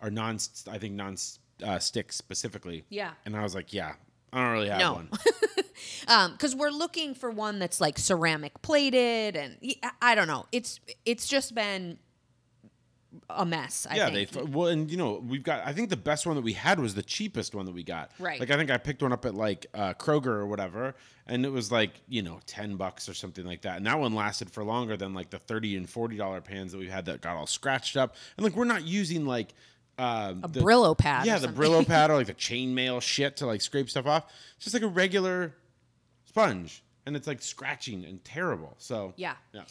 our 0.00 0.08
non. 0.10 0.38
I 0.70 0.78
think 0.78 0.94
non 0.94 1.16
uh, 1.64 1.80
stick 1.80 2.12
specifically. 2.12 2.84
Yeah. 2.90 3.10
And 3.24 3.36
I 3.36 3.42
was 3.42 3.56
like, 3.56 3.72
yeah, 3.72 3.94
I 4.32 4.40
don't 4.40 4.52
really 4.52 4.68
have 4.68 4.78
No. 4.78 4.92
one. 4.94 5.10
because 6.06 6.54
we're 6.54 6.70
looking 6.70 7.14
for 7.14 7.30
one 7.30 7.58
that's 7.58 7.80
like 7.80 7.98
ceramic 7.98 8.60
plated, 8.62 9.36
and 9.36 9.56
I 10.00 10.14
don't 10.14 10.28
know. 10.28 10.46
It's 10.52 10.80
it's 11.04 11.26
just 11.26 11.54
been 11.54 11.98
a 13.28 13.44
mess. 13.44 13.86
I 13.90 13.96
yeah, 13.96 14.10
think. 14.10 14.30
they 14.30 14.42
well, 14.42 14.68
and 14.68 14.90
you 14.90 14.96
know, 14.96 15.22
we've 15.26 15.42
got. 15.42 15.66
I 15.66 15.72
think 15.72 15.90
the 15.90 15.96
best 15.96 16.26
one 16.26 16.36
that 16.36 16.42
we 16.42 16.52
had 16.52 16.78
was 16.78 16.94
the 16.94 17.02
cheapest 17.02 17.54
one 17.54 17.66
that 17.66 17.72
we 17.74 17.82
got. 17.82 18.10
Right. 18.18 18.38
Like 18.38 18.50
I 18.50 18.56
think 18.56 18.70
I 18.70 18.78
picked 18.78 19.02
one 19.02 19.12
up 19.12 19.24
at 19.24 19.34
like 19.34 19.66
uh, 19.74 19.94
Kroger 19.94 20.26
or 20.26 20.46
whatever, 20.46 20.94
and 21.26 21.44
it 21.44 21.50
was 21.50 21.72
like 21.72 21.92
you 22.08 22.22
know 22.22 22.40
ten 22.46 22.76
bucks 22.76 23.08
or 23.08 23.14
something 23.14 23.44
like 23.44 23.62
that. 23.62 23.76
And 23.76 23.86
that 23.86 23.98
one 23.98 24.14
lasted 24.14 24.50
for 24.50 24.64
longer 24.64 24.96
than 24.96 25.14
like 25.14 25.30
the 25.30 25.38
thirty 25.38 25.76
and 25.76 25.88
forty 25.88 26.16
dollar 26.16 26.40
pans 26.40 26.72
that 26.72 26.78
we 26.78 26.88
had 26.88 27.06
that 27.06 27.20
got 27.20 27.36
all 27.36 27.46
scratched 27.46 27.96
up. 27.96 28.14
And 28.36 28.44
like 28.44 28.56
we're 28.56 28.64
not 28.64 28.84
using 28.84 29.26
like. 29.26 29.54
Um, 29.98 30.40
a 30.44 30.48
the- 30.48 30.60
Brillo 30.60 30.96
pad. 30.96 31.26
Yeah, 31.26 31.38
the. 31.38 31.48
Brillo 31.48 31.86
pad 31.86 32.10
or 32.10 32.14
like 32.16 32.26
the 32.26 32.34
chainmail 32.34 33.02
shit 33.02 33.38
to 33.38 33.46
like 33.46 33.60
scrape 33.60 33.90
stuff 33.90 34.06
off. 34.06 34.32
It's 34.56 34.64
just 34.64 34.74
like 34.74 34.82
a 34.82 34.88
regular 34.88 35.54
sponge, 36.30 36.84
and 37.06 37.16
it's 37.16 37.26
like 37.26 37.42
scratching 37.42 38.04
and 38.04 38.24
terrible. 38.24 38.74
So 38.78 39.12
Yeah. 39.16 39.34
yeah. 39.52 39.64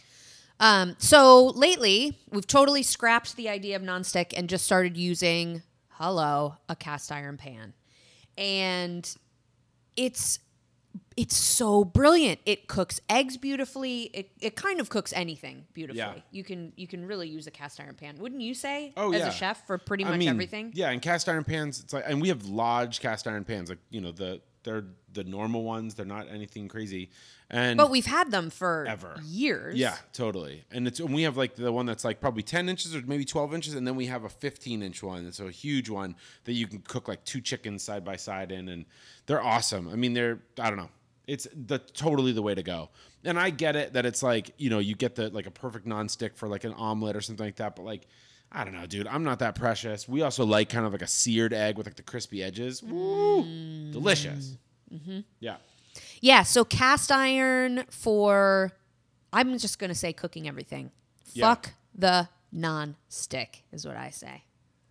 Um, 0.59 0.95
so 0.99 1.47
lately, 1.47 2.19
we've 2.31 2.45
totally 2.45 2.83
scrapped 2.83 3.37
the 3.37 3.47
idea 3.47 3.77
of 3.77 3.81
nonstick 3.81 4.33
and 4.35 4.49
just 4.49 4.65
started 4.65 4.97
using, 4.97 5.61
hello, 5.91 6.55
a 6.67 6.75
cast 6.75 7.13
iron 7.13 7.37
pan. 7.37 7.73
And 8.37 9.09
it's 9.95 10.39
it's 11.15 11.35
so 11.35 11.83
brilliant. 11.83 12.39
It 12.45 12.67
cooks 12.67 12.99
eggs 13.09 13.37
beautifully. 13.37 14.03
It, 14.13 14.31
it 14.39 14.55
kind 14.55 14.79
of 14.79 14.89
cooks 14.89 15.13
anything 15.13 15.65
beautifully. 15.73 15.99
Yeah. 15.99 16.21
You 16.31 16.43
can 16.43 16.73
you 16.75 16.87
can 16.87 17.05
really 17.05 17.27
use 17.29 17.47
a 17.47 17.51
cast 17.51 17.79
iron 17.79 17.95
pan, 17.95 18.17
wouldn't 18.19 18.41
you 18.41 18.53
say? 18.53 18.93
Oh, 18.97 19.13
as 19.13 19.19
yeah. 19.19 19.27
a 19.27 19.31
chef 19.31 19.65
for 19.67 19.77
pretty 19.77 20.03
I 20.05 20.09
much 20.09 20.19
mean, 20.19 20.29
everything. 20.29 20.71
Yeah, 20.73 20.89
and 20.89 21.01
cast 21.01 21.29
iron 21.29 21.43
pans. 21.43 21.79
It's 21.79 21.93
like, 21.93 22.03
and 22.07 22.21
we 22.21 22.29
have 22.29 22.45
large 22.45 22.99
cast 23.01 23.27
iron 23.27 23.43
pans. 23.45 23.69
Like 23.69 23.79
you 23.89 24.01
know 24.01 24.11
the 24.11 24.41
they're 24.63 24.85
the 25.13 25.23
normal 25.23 25.63
ones. 25.63 25.95
They're 25.95 26.05
not 26.05 26.27
anything 26.29 26.67
crazy. 26.67 27.09
And 27.49 27.77
But 27.77 27.89
we've 27.89 28.05
had 28.05 28.29
them 28.31 28.49
for 28.49 28.85
Ever. 28.87 29.19
years. 29.25 29.75
yeah, 29.75 29.95
totally. 30.13 30.65
And 30.71 30.87
it's 30.87 30.99
and 30.99 31.13
we 31.13 31.23
have 31.23 31.35
like 31.37 31.55
the 31.55 31.71
one 31.71 31.85
that's 31.85 32.03
like 32.05 32.19
probably 32.21 32.43
ten 32.43 32.69
inches 32.69 32.95
or 32.95 33.01
maybe 33.07 33.25
twelve 33.25 33.53
inches, 33.53 33.73
and 33.73 33.87
then 33.87 33.95
we 33.95 34.05
have 34.07 34.23
a 34.23 34.29
fifteen 34.29 34.83
inch 34.83 35.01
one. 35.01 35.25
It's 35.25 35.39
a 35.39 35.49
huge 35.49 35.89
one 35.89 36.15
that 36.43 36.53
you 36.53 36.67
can 36.67 36.79
cook 36.79 37.07
like 37.07 37.23
two 37.25 37.41
chickens 37.41 37.81
side 37.83 38.03
by 38.05 38.17
side 38.17 38.51
in, 38.51 38.69
and 38.69 38.85
they're 39.25 39.41
awesome. 39.43 39.89
I 39.89 39.95
mean, 39.95 40.13
they're 40.13 40.39
I 40.59 40.69
don't 40.69 40.77
know. 40.77 40.89
It's 41.25 41.47
the 41.53 41.79
totally 41.79 42.31
the 42.31 42.41
way 42.41 42.53
to 42.55 42.63
go. 42.63 42.89
And 43.23 43.39
I 43.39 43.49
get 43.49 43.75
it 43.75 43.93
that 43.93 44.05
it's 44.05 44.21
like 44.21 44.51
you 44.57 44.69
know 44.69 44.79
you 44.79 44.95
get 44.95 45.15
the 45.15 45.29
like 45.29 45.47
a 45.47 45.51
perfect 45.51 45.87
nonstick 45.87 46.35
for 46.35 46.47
like 46.47 46.63
an 46.65 46.73
omelet 46.73 47.15
or 47.15 47.21
something 47.21 47.45
like 47.47 47.55
that, 47.57 47.75
but 47.75 47.83
like. 47.83 48.07
I 48.51 48.63
don't 48.63 48.73
know, 48.73 48.85
dude. 48.87 49.07
I'm 49.07 49.23
not 49.23 49.39
that 49.39 49.55
precious. 49.55 50.07
We 50.07 50.21
also 50.23 50.43
like 50.45 50.69
kind 50.69 50.85
of 50.85 50.91
like 50.91 51.01
a 51.03 51.07
seared 51.07 51.53
egg 51.53 51.77
with 51.77 51.85
like 51.85 51.95
the 51.95 52.03
crispy 52.03 52.41
edges. 52.43 52.81
Woo, 52.81 53.43
delicious. 53.91 54.57
Yeah. 55.39 55.57
Yeah, 56.21 56.43
so 56.43 56.65
cast 56.65 57.11
iron 57.11 57.83
for 57.89 58.71
I'm 59.31 59.57
just 59.57 59.77
gonna 59.79 59.93
say 59.95 60.13
cooking 60.13 60.47
everything. 60.47 60.91
Yeah. 61.33 61.49
Fuck 61.49 61.71
the 61.93 62.27
non-stick 62.51 63.63
is 63.71 63.85
what 63.85 63.95
I 63.97 64.09
say. 64.09 64.43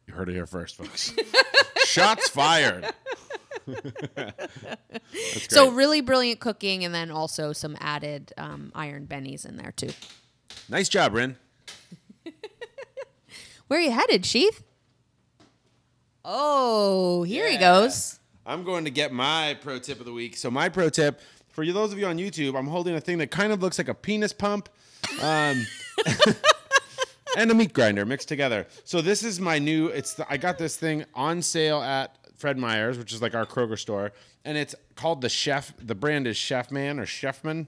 You 0.06 0.14
heard 0.14 0.28
it 0.28 0.34
here 0.34 0.46
first, 0.46 0.76
folks. 0.76 1.12
Shots 1.84 2.28
fired. 2.28 2.86
So 5.48 5.70
really 5.70 6.00
brilliant 6.00 6.40
cooking, 6.40 6.84
and 6.84 6.94
then 6.94 7.10
also 7.10 7.52
some 7.52 7.76
added 7.80 8.32
um, 8.36 8.72
iron 8.74 9.06
bennies 9.06 9.46
in 9.46 9.56
there 9.56 9.72
too. 9.72 9.90
nice 10.68 10.88
job, 10.88 11.14
Rin. 11.14 11.36
Where 13.68 13.78
are 13.78 13.82
you 13.82 13.90
headed, 13.90 14.26
Sheath? 14.26 14.64
Oh, 16.24 17.22
here 17.22 17.48
he 17.48 17.56
goes. 17.56 18.18
I'm 18.44 18.64
going 18.64 18.84
to 18.84 18.90
get 18.90 19.12
my 19.12 19.56
pro 19.60 19.78
tip 19.78 20.00
of 20.00 20.06
the 20.06 20.12
week. 20.12 20.36
So 20.36 20.50
my 20.50 20.68
pro 20.68 20.88
tip 20.88 21.20
for 21.50 21.62
you, 21.62 21.72
those 21.72 21.92
of 21.92 21.98
you 21.98 22.06
on 22.06 22.18
YouTube, 22.18 22.58
I'm 22.58 22.66
holding 22.66 22.94
a 22.94 23.00
thing 23.00 23.18
that 23.18 23.30
kind 23.30 23.52
of 23.52 23.62
looks 23.62 23.78
like 23.78 23.88
a 23.88 23.94
penis 23.94 24.32
pump. 24.32 24.68
Um, 25.22 25.66
and 27.36 27.50
a 27.50 27.54
meat 27.54 27.72
grinder 27.72 28.04
mixed 28.04 28.28
together. 28.28 28.66
So 28.84 29.00
this 29.00 29.22
is 29.22 29.40
my 29.40 29.58
new. 29.58 29.88
It's 29.88 30.14
the, 30.14 30.26
I 30.30 30.36
got 30.36 30.58
this 30.58 30.76
thing 30.76 31.04
on 31.14 31.42
sale 31.42 31.82
at 31.82 32.16
Fred 32.36 32.58
Meyer's, 32.58 32.98
which 32.98 33.12
is 33.12 33.20
like 33.20 33.34
our 33.34 33.46
Kroger 33.46 33.78
store, 33.78 34.12
and 34.44 34.56
it's 34.56 34.74
called 34.96 35.20
the 35.20 35.28
Chef. 35.28 35.72
The 35.78 35.94
brand 35.94 36.26
is 36.26 36.36
Chef 36.36 36.70
Man 36.70 36.98
or 36.98 37.06
Chefman, 37.06 37.66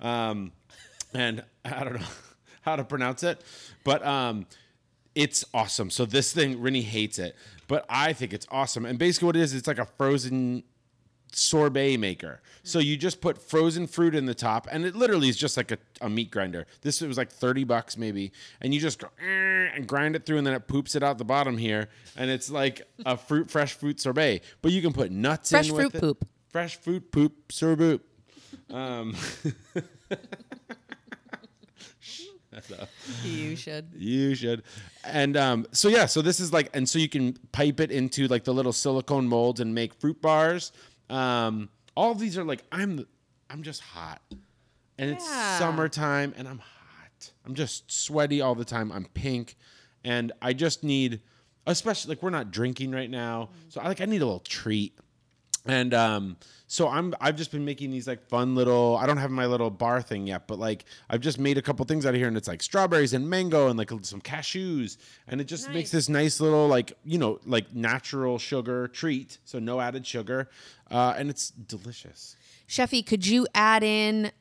um, 0.00 0.52
and 1.14 1.44
I 1.64 1.84
don't 1.84 2.00
know 2.00 2.06
how 2.62 2.76
to 2.76 2.84
pronounce 2.84 3.22
it, 3.22 3.40
but 3.84 4.04
um, 4.06 4.46
it's 5.14 5.44
awesome. 5.52 5.90
So 5.90 6.04
this 6.06 6.32
thing, 6.32 6.60
Rennie 6.60 6.82
hates 6.82 7.18
it, 7.18 7.36
but 7.68 7.84
I 7.88 8.12
think 8.12 8.32
it's 8.32 8.46
awesome. 8.50 8.84
And 8.86 8.98
basically, 8.98 9.26
what 9.26 9.36
it 9.36 9.42
is, 9.42 9.54
it's 9.54 9.66
like 9.66 9.78
a 9.78 9.84
frozen 9.86 10.64
sorbet 11.34 11.96
maker. 11.96 12.40
So 12.62 12.78
you 12.78 12.96
just 12.96 13.20
put 13.20 13.38
frozen 13.38 13.86
fruit 13.86 14.14
in 14.14 14.26
the 14.26 14.34
top, 14.34 14.68
and 14.70 14.84
it 14.84 14.94
literally 14.94 15.28
is 15.28 15.36
just 15.36 15.56
like 15.56 15.70
a, 15.72 15.78
a 16.00 16.08
meat 16.08 16.30
grinder. 16.30 16.66
This 16.82 17.00
was 17.00 17.16
like 17.16 17.30
30 17.32 17.64
bucks 17.64 17.96
maybe, 17.96 18.32
and 18.60 18.72
you 18.74 18.80
just 18.80 18.98
go 18.98 19.08
"Eh," 19.20 19.68
and 19.74 19.86
grind 19.86 20.14
it 20.14 20.26
through, 20.26 20.38
and 20.38 20.46
then 20.46 20.54
it 20.54 20.68
poops 20.68 20.94
it 20.94 21.02
out 21.02 21.18
the 21.18 21.24
bottom 21.24 21.56
here, 21.58 21.88
and 22.16 22.30
it's 22.30 22.50
like 22.50 22.82
a 23.06 23.16
fruit, 23.16 23.50
fresh 23.50 23.72
fruit 23.74 24.00
sorbet. 24.00 24.42
But 24.60 24.72
you 24.72 24.82
can 24.82 24.92
put 24.92 25.10
nuts 25.10 25.50
Fresh 25.50 25.70
in 25.70 25.74
fruit 25.74 25.84
with 25.86 25.94
it. 25.96 26.00
poop. 26.00 26.28
Fresh 26.50 26.76
fruit 26.76 27.10
poop 27.10 27.50
sorbet. 27.50 28.00
Um, 28.70 29.16
You 33.24 33.56
should. 33.56 33.88
You 33.96 34.34
should. 34.34 34.62
And 35.04 35.36
um, 35.36 35.66
so 35.72 35.88
yeah, 35.88 36.06
so 36.06 36.22
this 36.22 36.40
is 36.40 36.52
like, 36.52 36.70
and 36.74 36.88
so 36.88 36.98
you 36.98 37.08
can 37.08 37.34
pipe 37.52 37.80
it 37.80 37.90
into 37.90 38.28
like 38.28 38.44
the 38.44 38.52
little 38.54 38.72
silicone 38.72 39.26
molds 39.26 39.60
and 39.60 39.74
make 39.74 39.94
fruit 39.94 40.20
bars. 40.20 40.72
Um, 41.10 41.68
all 41.96 42.14
these 42.14 42.38
are 42.38 42.44
like 42.44 42.62
I'm, 42.70 43.06
I'm 43.50 43.62
just 43.62 43.80
hot, 43.80 44.20
and 44.98 45.10
it's 45.10 45.26
summertime, 45.58 46.34
and 46.36 46.48
I'm 46.48 46.58
hot. 46.58 47.32
I'm 47.44 47.54
just 47.54 47.90
sweaty 47.90 48.40
all 48.40 48.54
the 48.54 48.64
time. 48.64 48.90
I'm 48.92 49.06
pink, 49.14 49.56
and 50.04 50.32
I 50.40 50.52
just 50.52 50.82
need, 50.84 51.20
especially 51.66 52.14
like 52.14 52.22
we're 52.22 52.30
not 52.30 52.50
drinking 52.50 52.92
right 52.92 53.10
now, 53.10 53.50
so 53.68 53.80
I 53.80 53.88
like 53.88 54.00
I 54.00 54.06
need 54.06 54.22
a 54.22 54.26
little 54.26 54.40
treat. 54.40 54.98
And 55.64 55.94
um, 55.94 56.36
so 56.66 56.88
I'm 56.88 57.14
I've 57.20 57.36
just 57.36 57.52
been 57.52 57.64
making 57.64 57.92
these 57.92 58.08
like 58.08 58.26
fun 58.28 58.56
little 58.56 58.96
I 59.00 59.06
don't 59.06 59.18
have 59.18 59.30
my 59.30 59.46
little 59.46 59.70
bar 59.70 60.02
thing 60.02 60.26
yet, 60.26 60.48
but 60.48 60.58
like 60.58 60.84
I've 61.08 61.20
just 61.20 61.38
made 61.38 61.56
a 61.56 61.62
couple 61.62 61.84
things 61.86 62.04
out 62.04 62.14
of 62.14 62.16
here 62.16 62.26
and 62.26 62.36
it's 62.36 62.48
like 62.48 62.62
strawberries 62.62 63.12
and 63.12 63.30
mango 63.30 63.68
and 63.68 63.78
like 63.78 63.90
some 64.02 64.20
cashews 64.20 64.96
and 65.28 65.40
it 65.40 65.44
just 65.44 65.70
makes 65.70 65.92
this 65.92 66.08
nice 66.08 66.40
little 66.40 66.66
like 66.66 66.92
you 67.04 67.16
know 67.18 67.38
like 67.46 67.72
natural 67.74 68.38
sugar 68.38 68.88
treat, 68.88 69.38
so 69.44 69.60
no 69.60 69.80
added 69.80 70.04
sugar, 70.04 70.48
uh, 70.90 71.14
and 71.16 71.30
it's 71.30 71.50
delicious. 71.50 72.36
Sheffy, 72.68 73.06
could 73.06 73.24
you 73.26 73.46
add 73.54 73.84
in, 73.84 74.32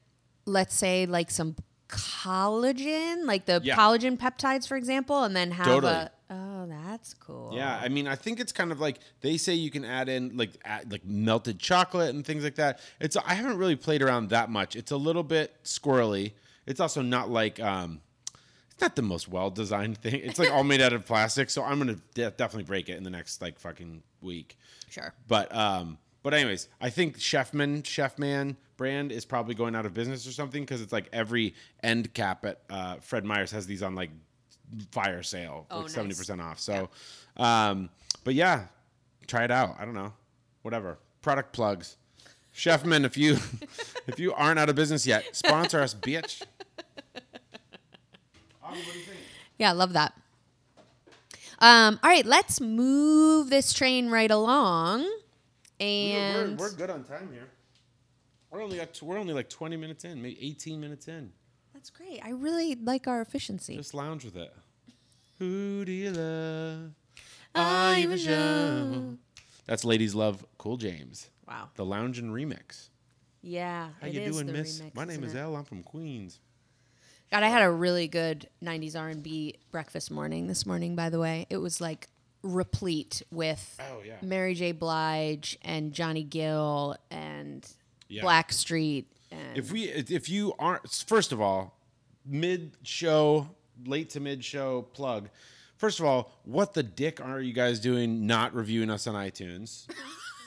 let's 0.46 0.74
say, 0.74 1.06
like 1.06 1.30
some 1.30 1.56
collagen, 1.88 3.26
like 3.26 3.46
the 3.46 3.62
Yeah. 3.64 3.76
collagen 3.76 4.18
peptides, 4.18 4.68
for 4.68 4.78
example, 4.78 5.24
and 5.24 5.36
then 5.36 5.52
have 5.52 5.68
Totally. 5.68 5.94
a. 5.94 6.12
Oh, 6.34 6.66
that's 6.66 7.14
cool. 7.14 7.52
Yeah, 7.54 7.78
I 7.84 7.90
mean, 7.90 8.08
I 8.08 8.16
think 8.16 8.40
it's 8.40 8.54
kind 8.54 8.72
of 8.72 8.80
like 8.80 9.00
they 9.20 9.36
say 9.36 9.54
you 9.54 9.70
can 9.70 9.84
add 9.84 10.08
in 10.08 10.38
like 10.38 10.52
add, 10.64 10.90
like 10.90 11.06
melted 11.06 11.60
chocolate 11.60 12.16
and 12.16 12.26
things 12.26 12.46
like 12.46 12.56
that. 12.56 12.80
It's 13.02 13.18
I 13.18 13.34
haven't 13.34 13.58
really 13.58 13.76
played 13.76 14.02
around 14.02 14.30
that 14.30 14.50
much. 14.50 14.78
It's 14.78 14.92
a 14.92 14.98
little 14.98 15.24
bit 15.24 15.62
squirrely, 15.66 16.32
It's 16.66 16.80
also 16.80 17.02
not 17.02 17.30
like 17.30 17.60
um, 17.60 18.00
it's 18.72 18.80
not 18.82 18.96
the 18.96 19.02
most 19.02 19.28
well 19.28 19.50
designed 19.50 19.98
thing. 19.98 20.22
It's 20.24 20.40
like 20.40 20.50
all 20.50 20.64
made 20.64 20.80
out 20.80 20.94
of 20.94 21.06
plastic, 21.06 21.50
so 21.50 21.64
I'm 21.64 21.80
gonna 21.80 21.98
de- 22.14 22.32
definitely 22.32 22.64
break 22.64 22.88
it 22.88 22.96
in 22.96 23.04
the 23.04 23.10
next 23.10 23.42
like 23.42 23.60
fucking 23.60 24.02
week. 24.22 24.58
Sure. 24.90 25.14
But 25.28 25.54
um, 25.54 25.98
but 26.24 26.34
anyways, 26.34 26.70
I 26.80 26.92
think 26.92 27.18
Chefman 27.18 27.84
Chefman 27.84 28.56
brand 28.78 29.12
is 29.12 29.26
probably 29.26 29.54
going 29.54 29.76
out 29.76 29.86
of 29.86 29.94
business 29.94 30.26
or 30.26 30.32
something 30.32 30.64
because 30.64 30.82
it's 30.82 30.94
like 30.94 31.10
every 31.12 31.56
end 31.84 32.14
cap 32.14 32.46
at 32.46 32.62
uh, 32.70 32.96
Fred 33.02 33.26
Meyer's 33.26 33.52
has 33.52 33.68
these 33.68 33.84
on 33.84 33.96
like 33.96 34.12
fire 34.92 35.24
sale, 35.24 35.66
Oh, 35.72 35.78
like 35.78 35.86
nice. 35.86 35.94
seventy 35.94 36.16
percent 36.16 36.42
off. 36.42 36.60
So, 36.60 36.90
um, 37.38 37.90
but 38.24 38.34
yeah, 38.36 38.66
try 39.28 39.44
it 39.44 39.52
out. 39.52 39.76
I 39.80 39.86
don't 39.86 39.94
know, 39.96 40.14
whatever. 40.62 40.98
Product 41.22 41.54
plugs. 41.54 41.98
Chefman, 42.56 43.06
if 43.06 43.18
you 43.18 43.34
if 44.08 44.20
you 44.20 44.34
aren't 44.34 44.60
out 44.60 44.70
of 44.70 44.76
business 44.76 45.06
yet, 45.08 45.36
sponsor 45.36 45.80
us, 45.82 45.94
bitch. 46.02 46.42
Avi, 48.64 48.78
what 48.80 48.94
do 48.94 49.00
you 49.00 49.06
think? 49.06 49.18
Yeah, 49.58 49.72
love 49.74 49.94
that. 49.94 50.14
Um, 51.60 52.00
all 52.04 52.10
right, 52.10 52.26
let's 52.26 52.60
move 52.60 53.50
this 53.52 53.72
train 53.74 54.10
right 54.10 54.32
along. 54.32 55.02
We're, 55.02 55.88
And 55.88 56.60
we're, 56.60 56.70
we're 56.70 56.76
good 56.76 56.90
on 56.90 57.04
time 57.04 57.30
here. 57.32 57.48
We're 58.50 58.64
only 58.64 58.78
got, 58.78 59.00
we're 59.02 59.18
only 59.20 59.34
like 59.34 59.50
twenty 59.50 59.78
minutes 59.78 60.04
in, 60.04 60.22
maybe 60.22 60.38
eighteen 60.46 60.82
minutes 60.82 61.08
in. 61.08 61.32
that's 61.74 61.90
great. 61.90 62.20
I 62.24 62.32
really 62.32 62.76
like 62.76 63.08
our 63.08 63.22
efficiency. 63.22 63.76
Just 63.78 63.94
lounge 63.94 64.26
with 64.26 64.36
it. 64.36 64.54
Who 65.42 65.84
do 65.86 65.92
you 65.92 66.12
love? 66.12 66.92
Ivan 67.56 68.12
Ivan 68.12 68.18
Joe. 68.20 69.18
That's 69.66 69.84
Ladies 69.84 70.14
Love 70.14 70.46
Cool 70.60 70.78
James. 70.78 71.32
Wow. 71.48 71.70
The 71.78 71.84
Lounge 71.84 72.20
and 72.20 72.30
Remix. 72.32 72.90
Yeah. 73.42 73.88
How 74.00 74.06
it 74.08 74.14
you 74.14 74.32
doing, 74.32 74.52
Miss? 74.52 74.80
remix, 74.80 74.94
My 74.94 75.04
name 75.04 75.24
is 75.24 75.34
it? 75.34 75.40
Elle. 75.40 75.56
I'm 75.56 75.64
from 75.64 75.82
Queens. 75.82 76.40
God, 77.32 77.42
I 77.42 77.48
had 77.48 77.64
a 77.64 77.72
really 77.72 78.08
good 78.08 78.50
'90s 78.64 78.96
R&B 78.96 79.56
breakfast 79.72 80.12
morning 80.12 80.46
this 80.46 80.68
morning. 80.68 80.96
By 80.96 81.10
the 81.10 81.18
way, 81.18 81.48
it 81.50 81.58
was 81.58 81.82
like 81.82 82.08
replete 82.44 83.24
with 83.32 83.80
Oh, 83.92 84.02
yeah. 84.06 84.18
Mary 84.22 84.54
J. 84.54 84.74
Blige 84.74 85.58
and 85.64 85.92
Johnny 85.92 86.24
Gill 86.24 86.98
and 87.10 87.68
Yeah. 88.10 88.22
Blackstreet. 88.22 89.06
And 89.32 89.58
If 89.58 89.72
we, 89.72 89.86
if 89.86 90.30
you 90.30 90.54
aren't, 90.60 90.88
first 91.08 91.32
of 91.32 91.42
all, 91.42 91.80
mid 92.24 92.78
show, 92.84 93.50
late 93.86 94.10
to 94.12 94.20
mid 94.20 94.44
show 94.44 94.84
plug. 94.94 95.30
First 95.78 96.00
of 96.00 96.06
all, 96.06 96.32
what 96.44 96.74
the 96.74 96.84
dick 96.84 97.20
are 97.20 97.40
you 97.42 97.54
guys 97.54 97.80
doing? 97.80 98.28
Not 98.28 98.54
reviewing 98.54 98.90
us 98.90 99.08
on 99.08 99.16
iTunes. 99.16 99.88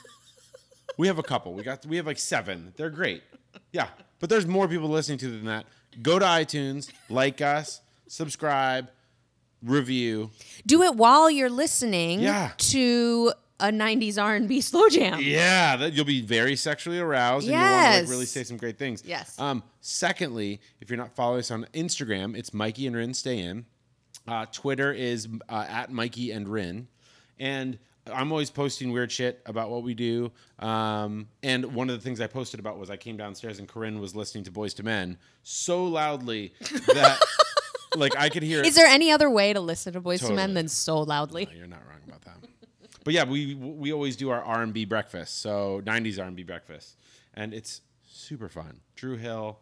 we 0.97 1.07
have 1.07 1.19
a 1.19 1.23
couple. 1.23 1.53
We 1.53 1.63
got 1.63 1.85
we 1.85 1.97
have 1.97 2.05
like 2.05 2.19
seven. 2.19 2.73
They're 2.77 2.89
great. 2.89 3.23
Yeah, 3.71 3.87
but 4.19 4.29
there's 4.29 4.45
more 4.45 4.67
people 4.67 4.87
listening 4.89 5.17
to 5.19 5.27
than 5.29 5.45
that. 5.45 5.65
Go 6.01 6.19
to 6.19 6.25
iTunes, 6.25 6.91
like 7.09 7.41
us, 7.41 7.81
subscribe, 8.07 8.89
review. 9.63 10.29
do 10.65 10.83
it 10.83 10.95
while 10.95 11.29
you're 11.29 11.49
listening 11.49 12.19
Yeah. 12.21 12.51
to 12.57 13.33
a 13.59 13.67
'90s 13.67 14.21
R&B 14.21 14.61
slow 14.61 14.89
jam. 14.89 15.19
Yeah, 15.21 15.75
that 15.77 15.93
you'll 15.93 16.05
be 16.05 16.21
very 16.21 16.55
sexually 16.55 16.99
aroused 16.99 17.47
and 17.47 17.53
you'll 17.53 17.71
want 17.71 17.93
to 17.93 18.01
like 18.01 18.09
really 18.09 18.25
say 18.25 18.43
some 18.43 18.57
great 18.57 18.77
things. 18.77 19.03
Yes. 19.05 19.39
Um, 19.39 19.63
secondly, 19.81 20.59
if 20.81 20.89
you're 20.89 20.97
not 20.97 21.15
following 21.15 21.39
us 21.39 21.51
on 21.51 21.65
Instagram, 21.73 22.37
it's 22.37 22.53
Mikey 22.53 22.87
and 22.87 22.95
Rin 22.95 23.13
Stay 23.13 23.39
In. 23.39 23.65
Uh, 24.27 24.45
Twitter 24.51 24.91
is 24.91 25.27
uh, 25.49 25.65
at 25.69 25.91
Mikey 25.91 26.31
and 26.31 26.47
Rin, 26.47 26.87
and 27.39 27.77
I'm 28.11 28.31
always 28.31 28.49
posting 28.49 28.91
weird 28.91 29.11
shit 29.11 29.41
about 29.45 29.69
what 29.69 29.83
we 29.83 29.93
do. 29.93 30.31
Um, 30.59 31.27
and 31.41 31.73
one 31.73 31.89
of 31.89 31.95
the 31.95 32.01
things 32.01 32.21
I 32.21 32.27
posted 32.27 32.59
about 32.59 32.77
was 32.77 32.89
I 32.89 32.97
came 32.97 33.17
downstairs 33.17 33.59
and 33.59 33.67
Corinne 33.67 33.99
was 33.99 34.15
listening 34.15 34.43
to 34.45 34.51
Boyz 34.51 34.79
II 34.79 34.85
Men 34.85 35.17
so 35.43 35.85
loudly 35.85 36.53
that 36.87 37.19
like 37.95 38.15
I 38.17 38.29
could 38.29 38.43
hear. 38.43 38.61
Is 38.63 38.75
there 38.75 38.85
any 38.85 39.11
other 39.11 39.29
way 39.29 39.53
to 39.53 39.59
listen 39.59 39.93
to 39.93 40.01
Boyz 40.01 40.27
II 40.27 40.35
Men 40.35 40.53
than 40.53 40.67
so 40.67 41.01
loudly? 41.01 41.45
No, 41.45 41.51
you're 41.57 41.67
not 41.67 41.81
wrong 41.87 41.99
about 42.07 42.21
that. 42.21 42.37
But 43.05 43.13
yeah, 43.13 43.23
we 43.23 43.53
we 43.55 43.93
always 43.93 44.17
do 44.17 44.29
our 44.31 44.43
R 44.43 44.61
and 44.63 44.73
B 44.73 44.83
breakfast, 44.83 45.39
so 45.41 45.81
'90s 45.85 46.19
R 46.19 46.25
and 46.25 46.35
B 46.35 46.43
breakfast, 46.43 46.97
and 47.33 47.53
it's 47.53 47.79
super 48.05 48.49
fun. 48.49 48.81
Dru 48.95 49.15
Hill, 49.15 49.57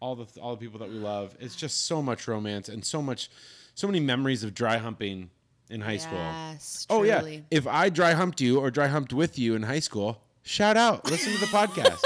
all 0.00 0.14
the 0.16 0.26
all 0.40 0.56
the 0.56 0.60
people 0.60 0.80
that 0.80 0.90
we 0.90 0.96
love. 0.96 1.34
It's 1.40 1.56
just 1.56 1.86
so 1.86 2.02
much 2.02 2.28
romance 2.28 2.68
and 2.68 2.84
so 2.84 3.00
much, 3.00 3.30
so 3.74 3.86
many 3.86 4.00
memories 4.00 4.42
of 4.44 4.52
dry 4.52 4.76
humping 4.78 5.30
in 5.70 5.80
high 5.80 5.96
school. 5.98 6.18
Yes, 6.18 6.86
Oh 6.90 7.04
yeah, 7.04 7.22
if 7.50 7.66
I 7.68 7.88
dry 7.88 8.12
humped 8.12 8.40
you 8.40 8.58
or 8.58 8.70
dry 8.70 8.88
humped 8.88 9.12
with 9.12 9.38
you 9.38 9.54
in 9.54 9.62
high 9.62 9.78
school, 9.80 10.20
shout 10.42 10.76
out, 10.76 11.08
listen 11.08 11.32
to 11.32 11.38
the 11.38 11.46
podcast. 11.46 12.02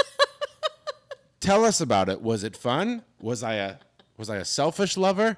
Tell 1.39 1.65
us 1.65 1.81
about 1.81 2.07
it. 2.07 2.21
Was 2.21 2.43
it 2.43 2.55
fun? 2.55 3.03
Was 3.19 3.43
I 3.43 3.55
a 3.55 3.75
was 4.17 4.29
I 4.29 4.37
a 4.37 4.45
selfish 4.45 4.95
lover? 4.95 5.37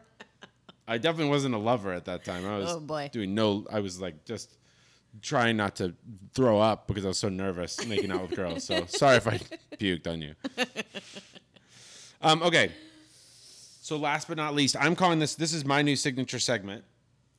I 0.87 0.97
definitely 0.99 1.31
wasn't 1.31 1.55
a 1.55 1.59
lover 1.59 1.93
at 1.93 2.05
that 2.05 2.23
time. 2.25 2.45
I 2.45 2.57
was 2.57 2.71
Oh, 2.73 3.07
doing 3.11 3.33
no. 3.33 3.65
I 3.71 3.79
was 3.79 3.99
like 3.99 4.23
just 4.25 4.53
trying 5.21 5.57
not 5.57 5.75
to 5.77 5.93
throw 6.33 6.59
up 6.59 6.87
because 6.87 7.05
I 7.05 7.09
was 7.09 7.17
so 7.19 7.29
nervous 7.29 7.85
making 7.85 8.11
out 8.11 8.21
with 8.21 8.35
girls. 8.35 8.63
So 8.63 8.85
sorry 8.87 9.17
if 9.17 9.27
I 9.27 9.39
puked 9.77 10.07
on 10.07 10.21
you. 10.21 10.35
Um, 12.21 12.41
okay. 12.43 12.71
So 13.81 13.97
last 13.97 14.27
but 14.27 14.37
not 14.37 14.55
least, 14.55 14.75
I'm 14.79 14.95
calling 14.95 15.19
this. 15.19 15.35
This 15.35 15.53
is 15.53 15.63
my 15.63 15.81
new 15.81 15.95
signature 15.95 16.39
segment. 16.39 16.83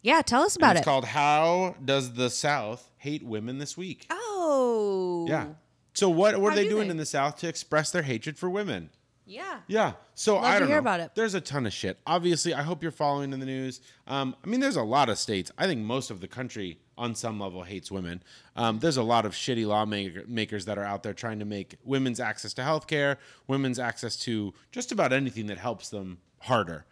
Yeah, 0.03 0.23
tell 0.23 0.43
us 0.43 0.55
about 0.55 0.73
it's 0.73 0.79
it. 0.79 0.81
It's 0.81 0.85
called 0.85 1.05
"How 1.07 1.75
Does 1.85 2.13
the 2.13 2.31
South 2.31 2.89
Hate 2.99 3.25
Women 3.25 3.59
This 3.59 3.77
Week?" 3.77 4.07
oh. 4.11 5.27
Yeah. 5.29 5.47
So 5.95 6.09
what 6.09 6.39
what 6.39 6.51
How 6.51 6.53
are 6.53 6.55
they 6.55 6.65
do 6.65 6.71
doing 6.71 6.85
they? 6.89 6.93
in 6.93 6.97
the 6.99 7.07
South 7.07 7.37
to 7.39 7.49
express 7.49 7.91
their 7.91 8.03
hatred 8.03 8.39
for 8.39 8.49
women? 8.49 8.91
Yeah. 9.25 9.61
Yeah. 9.67 9.95
So 10.15 10.39
I 10.39 10.59
don't 10.61 10.69
hear 10.69 10.77
know. 10.77 10.81
about 10.81 11.01
it. 11.01 11.11
There's 11.17 11.35
a 11.35 11.41
ton 11.41 11.67
of 11.67 11.73
shit. 11.73 11.99
Obviously, 12.07 12.55
I 12.55 12.63
hope 12.63 12.83
you're 12.83 12.93
following 12.93 13.33
in 13.33 13.41
the 13.41 13.47
news. 13.47 13.81
Um, 14.07 14.37
I 14.45 14.47
mean, 14.47 14.61
there's 14.61 14.77
a 14.77 14.83
lot 14.85 15.09
of 15.09 15.19
states. 15.19 15.51
I 15.59 15.67
think 15.67 15.81
most 15.81 16.13
of 16.13 16.21
the 16.21 16.29
country, 16.29 16.79
on 16.99 17.15
some 17.15 17.39
level, 17.39 17.63
hates 17.63 17.91
women. 17.91 18.23
Um, 18.57 18.79
there's 18.79 18.97
a 18.97 19.03
lot 19.03 19.27
of 19.27 19.33
shitty 19.33 19.67
lawmakers 19.67 20.65
that 20.65 20.79
are 20.79 20.85
out 20.85 21.03
there 21.03 21.13
trying 21.13 21.39
to 21.41 21.45
make 21.45 21.77
women's 21.85 22.21
access 22.21 22.55
to 22.55 22.63
healthcare, 22.63 23.17
women's 23.47 23.79
access 23.79 24.17
to 24.21 24.55
just 24.73 24.93
about 24.93 25.13
anything 25.13 25.47
that 25.47 25.59
helps 25.59 25.91
them 25.91 26.19
harder. 26.41 26.87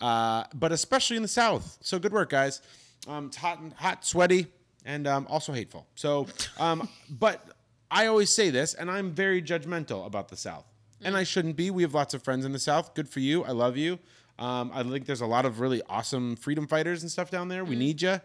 Uh, 0.00 0.44
but 0.54 0.72
especially 0.72 1.16
in 1.16 1.22
the 1.22 1.28
South. 1.28 1.78
So 1.82 1.98
good 1.98 2.12
work, 2.12 2.30
guys. 2.30 2.62
Um, 3.06 3.26
it's 3.26 3.36
hot, 3.36 3.60
and, 3.60 3.72
hot, 3.74 4.04
sweaty, 4.04 4.46
and 4.84 5.06
um, 5.06 5.26
also 5.28 5.52
hateful. 5.52 5.86
So, 5.94 6.26
um, 6.58 6.88
but 7.10 7.44
I 7.90 8.06
always 8.06 8.30
say 8.30 8.50
this, 8.50 8.74
and 8.74 8.90
I'm 8.90 9.10
very 9.10 9.42
judgmental 9.42 10.06
about 10.06 10.28
the 10.28 10.36
South. 10.36 10.64
And 11.02 11.16
I 11.16 11.24
shouldn't 11.24 11.56
be. 11.56 11.70
We 11.70 11.82
have 11.82 11.94
lots 11.94 12.12
of 12.12 12.22
friends 12.22 12.44
in 12.44 12.52
the 12.52 12.58
South. 12.58 12.94
Good 12.94 13.08
for 13.08 13.20
you. 13.20 13.42
I 13.42 13.52
love 13.52 13.78
you. 13.78 13.98
Um, 14.38 14.70
I 14.74 14.82
think 14.82 15.06
there's 15.06 15.22
a 15.22 15.26
lot 15.26 15.46
of 15.46 15.58
really 15.58 15.80
awesome 15.88 16.36
freedom 16.36 16.66
fighters 16.66 17.02
and 17.02 17.10
stuff 17.10 17.30
down 17.30 17.48
there. 17.48 17.64
We 17.64 17.74
need 17.74 18.02
you. 18.02 18.20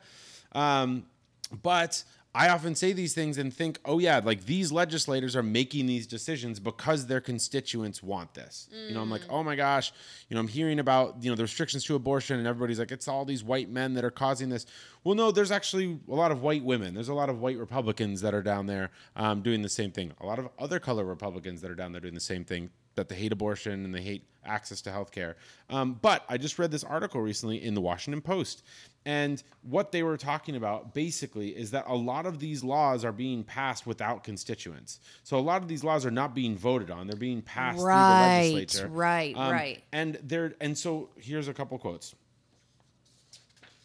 But 1.48 2.04
I 2.36 2.50
often 2.50 2.76
say 2.76 2.92
these 2.92 3.14
things 3.14 3.38
and 3.38 3.54
think, 3.54 3.80
oh, 3.86 3.98
yeah, 3.98 4.20
like 4.22 4.46
these 4.46 4.70
legislators 4.70 5.38
are 5.38 5.44
making 5.44 5.86
these 5.86 6.06
decisions 6.06 6.60
because 6.60 7.08
their 7.08 7.22
constituents 7.22 8.04
want 8.04 8.34
this. 8.34 8.68
You 8.90 8.94
know, 8.94 9.02
I'm 9.02 9.10
like, 9.10 9.22
oh 9.30 9.42
my 9.42 9.56
gosh, 9.56 9.94
you 10.28 10.36
know, 10.36 10.42
I'm 10.42 10.50
hearing 10.50 10.80
about, 10.80 11.24
you 11.24 11.30
know, 11.30 11.36
the 11.38 11.44
restrictions 11.44 11.86
to 11.86 11.96
abortion 11.96 12.38
and 12.38 12.46
everybody's 12.46 12.78
like, 12.78 12.92
it's 12.92 13.08
all 13.08 13.24
these 13.24 13.42
white 13.42 13.70
men 13.70 13.94
that 13.94 14.04
are 14.04 14.12
causing 14.12 14.50
this. 14.50 14.66
Well, 15.06 15.16
no, 15.16 15.32
there's 15.32 15.52
actually 15.52 15.98
a 16.10 16.14
lot 16.14 16.34
of 16.34 16.42
white 16.42 16.64
women. 16.64 16.94
There's 16.94 17.08
a 17.08 17.14
lot 17.14 17.30
of 17.30 17.40
white 17.40 17.58
Republicans 17.58 18.20
that 18.20 18.34
are 18.34 18.44
down 18.44 18.66
there 18.66 18.92
um, 19.16 19.42
doing 19.42 19.62
the 19.62 19.70
same 19.70 19.92
thing. 19.92 20.12
A 20.20 20.26
lot 20.26 20.38
of 20.38 20.50
other 20.60 20.80
color 20.80 21.06
Republicans 21.06 21.62
that 21.62 21.72
are 21.72 21.76
down 21.76 21.94
there 21.94 22.02
doing 22.02 22.16
the 22.16 22.20
same 22.20 22.44
thing 22.44 22.70
that 22.96 23.10
they 23.10 23.16
hate 23.16 23.32
abortion 23.32 23.86
and 23.86 23.94
they 23.94 24.02
hate 24.02 24.24
access 24.46 24.80
to 24.82 24.92
health 24.92 25.12
care. 25.12 25.36
Um, 25.70 25.98
but 26.02 26.24
I 26.30 26.38
just 26.38 26.60
read 26.60 26.72
this 26.72 26.84
article 26.84 27.20
recently 27.22 27.64
in 27.64 27.74
the 27.74 27.82
Washington 27.82 28.22
Post. 28.22 28.64
And 29.06 29.42
what 29.64 29.92
they 29.92 30.02
were 30.04 30.18
talking 30.18 30.56
about 30.56 30.94
basically 30.94 31.50
is 31.50 31.72
that 31.72 31.86
a 31.88 31.96
lot 31.96 32.26
of 32.26 32.40
these 32.40 32.64
laws 32.64 33.04
are 33.06 33.12
being 33.12 33.44
passed 33.44 33.86
without 33.86 34.24
constituents. 34.24 35.00
So 35.24 35.38
a 35.38 35.42
lot 35.42 35.62
of 35.62 35.68
these 35.68 35.84
laws 35.84 36.06
are 36.06 36.12
not 36.12 36.34
being 36.34 36.58
voted 36.58 36.90
on; 36.90 37.06
they're 37.08 37.16
being 37.16 37.42
passed 37.42 37.84
Right, 37.84 37.94
through 37.96 38.56
the 38.56 38.58
legislature. 38.62 38.88
right, 38.92 39.36
Um, 39.36 39.52
right. 39.52 39.84
And 39.92 40.20
they're 40.24 40.54
and 40.62 40.78
so 40.78 41.10
here's 41.18 41.48
a 41.48 41.54
couple 41.54 41.78
quotes. 41.78 42.16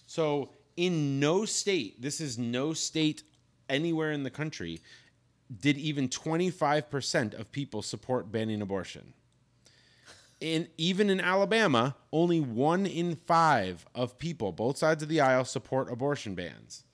So 0.06 0.50
in 0.76 1.20
no 1.20 1.44
state, 1.44 2.00
this 2.00 2.20
is 2.20 2.38
no 2.38 2.72
state 2.72 3.22
anywhere 3.68 4.12
in 4.12 4.22
the 4.22 4.30
country, 4.30 4.80
did 5.58 5.76
even 5.76 6.08
25% 6.08 7.38
of 7.38 7.50
people 7.50 7.82
support 7.82 8.30
banning 8.30 8.62
abortion. 8.62 9.14
In 10.40 10.68
even 10.78 11.10
in 11.10 11.20
Alabama, 11.20 11.96
only 12.12 12.40
one 12.40 12.86
in 12.86 13.16
five 13.16 13.84
of 13.94 14.18
people, 14.18 14.52
both 14.52 14.78
sides 14.78 15.02
of 15.02 15.08
the 15.08 15.20
aisle, 15.20 15.44
support 15.44 15.90
abortion 15.92 16.34
bans. 16.34 16.84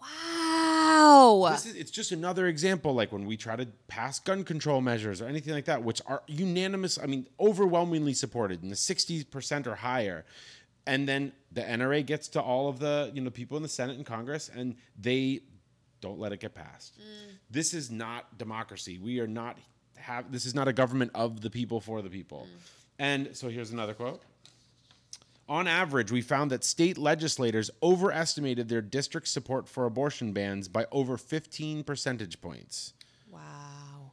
Wow. 0.00 1.48
This 1.52 1.66
is, 1.66 1.76
it's 1.76 1.90
just 1.90 2.10
another 2.12 2.46
example, 2.46 2.94
like 2.94 3.12
when 3.12 3.26
we 3.26 3.36
try 3.36 3.54
to 3.56 3.66
pass 3.86 4.18
gun 4.18 4.44
control 4.44 4.80
measures 4.80 5.20
or 5.20 5.26
anything 5.26 5.52
like 5.52 5.66
that, 5.66 5.82
which 5.82 6.00
are 6.06 6.22
unanimous, 6.26 6.98
I 6.98 7.06
mean, 7.06 7.26
overwhelmingly 7.38 8.14
supported 8.14 8.62
in 8.62 8.68
the 8.68 8.74
60% 8.74 9.66
or 9.66 9.76
higher. 9.76 10.24
And 10.86 11.08
then 11.08 11.32
the 11.52 11.60
NRA 11.60 12.04
gets 12.04 12.28
to 12.28 12.40
all 12.40 12.68
of 12.68 12.78
the, 12.78 13.10
you 13.14 13.20
know, 13.20 13.30
people 13.30 13.56
in 13.56 13.62
the 13.62 13.68
Senate 13.68 13.96
and 13.96 14.06
Congress 14.06 14.48
and 14.48 14.76
they 14.98 15.42
don't 16.00 16.18
let 16.18 16.32
it 16.32 16.40
get 16.40 16.54
passed. 16.54 16.98
Mm. 16.98 17.34
This 17.50 17.74
is 17.74 17.90
not 17.90 18.38
democracy. 18.38 18.98
We 18.98 19.20
are 19.20 19.26
not 19.26 19.56
have 19.96 20.30
this 20.30 20.46
is 20.46 20.54
not 20.54 20.68
a 20.68 20.72
government 20.72 21.10
of 21.14 21.40
the 21.40 21.50
people 21.50 21.80
for 21.80 22.02
the 22.02 22.10
people. 22.10 22.46
Mm. 22.46 22.70
And 22.98 23.36
so 23.36 23.48
here's 23.48 23.70
another 23.70 23.94
quote. 23.94 24.22
On 25.48 25.66
average, 25.66 26.12
we 26.12 26.20
found 26.20 26.50
that 26.50 26.62
state 26.62 26.98
legislators 26.98 27.70
overestimated 27.82 28.68
their 28.68 28.82
district 28.82 29.28
support 29.28 29.66
for 29.66 29.86
abortion 29.86 30.32
bans 30.32 30.68
by 30.68 30.86
over 30.92 31.16
15 31.16 31.84
percentage 31.84 32.40
points. 32.40 32.92
Wow. 33.30 34.12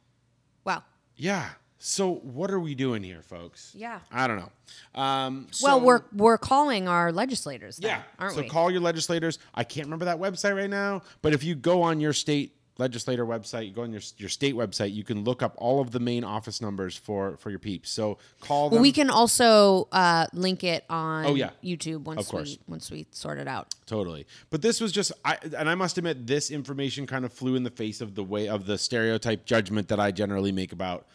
Wow. 0.64 0.82
Yeah. 1.14 1.50
So 1.86 2.14
what 2.14 2.50
are 2.50 2.58
we 2.58 2.74
doing 2.74 3.04
here, 3.04 3.22
folks? 3.22 3.72
Yeah. 3.72 4.00
I 4.10 4.26
don't 4.26 4.38
know. 4.38 5.00
Um, 5.00 5.46
well, 5.62 5.80
we're 5.80 6.02
we're 6.12 6.36
calling 6.36 6.88
our 6.88 7.12
legislators, 7.12 7.76
then, 7.76 7.90
yeah, 7.90 8.02
aren't 8.18 8.34
so 8.34 8.42
we? 8.42 8.48
call 8.48 8.72
your 8.72 8.80
legislators. 8.80 9.38
I 9.54 9.62
can't 9.62 9.86
remember 9.86 10.06
that 10.06 10.18
website 10.18 10.56
right 10.56 10.68
now, 10.68 11.02
but 11.22 11.32
if 11.32 11.44
you 11.44 11.54
go 11.54 11.82
on 11.82 12.00
your 12.00 12.12
state 12.12 12.56
legislator 12.78 13.24
website, 13.24 13.68
you 13.68 13.72
go 13.72 13.82
on 13.82 13.92
your 13.92 14.02
your 14.16 14.28
state 14.28 14.56
website, 14.56 14.94
you 14.94 15.04
can 15.04 15.22
look 15.22 15.44
up 15.44 15.54
all 15.58 15.80
of 15.80 15.92
the 15.92 16.00
main 16.00 16.24
office 16.24 16.60
numbers 16.60 16.96
for 16.96 17.36
for 17.36 17.50
your 17.50 17.60
peeps. 17.60 17.88
So 17.88 18.18
call 18.40 18.68
them. 18.68 18.76
well, 18.78 18.82
we 18.82 18.90
can 18.90 19.08
also 19.08 19.86
uh, 19.92 20.26
link 20.32 20.64
it 20.64 20.84
on 20.90 21.26
Oh, 21.26 21.34
yeah. 21.36 21.50
YouTube 21.62 22.02
once 22.02 22.20
Of 22.22 22.28
course. 22.28 22.48
we 22.48 22.58
once 22.66 22.90
we 22.90 23.06
sort 23.12 23.38
it 23.38 23.46
out. 23.46 23.76
Totally. 23.86 24.26
But 24.50 24.60
this 24.60 24.80
was 24.80 24.90
just 24.90 25.12
I 25.24 25.38
and 25.56 25.70
I 25.70 25.76
must 25.76 25.98
admit 25.98 26.26
this 26.26 26.50
information 26.50 27.06
kind 27.06 27.24
of 27.24 27.32
flew 27.32 27.54
in 27.54 27.62
the 27.62 27.70
face 27.70 28.00
of 28.00 28.16
the 28.16 28.24
way 28.24 28.48
of 28.48 28.66
the 28.66 28.76
stereotype 28.76 29.46
judgment 29.46 29.86
that 29.86 30.00
I 30.00 30.10
generally 30.10 30.50
make 30.50 30.72
about 30.72 31.06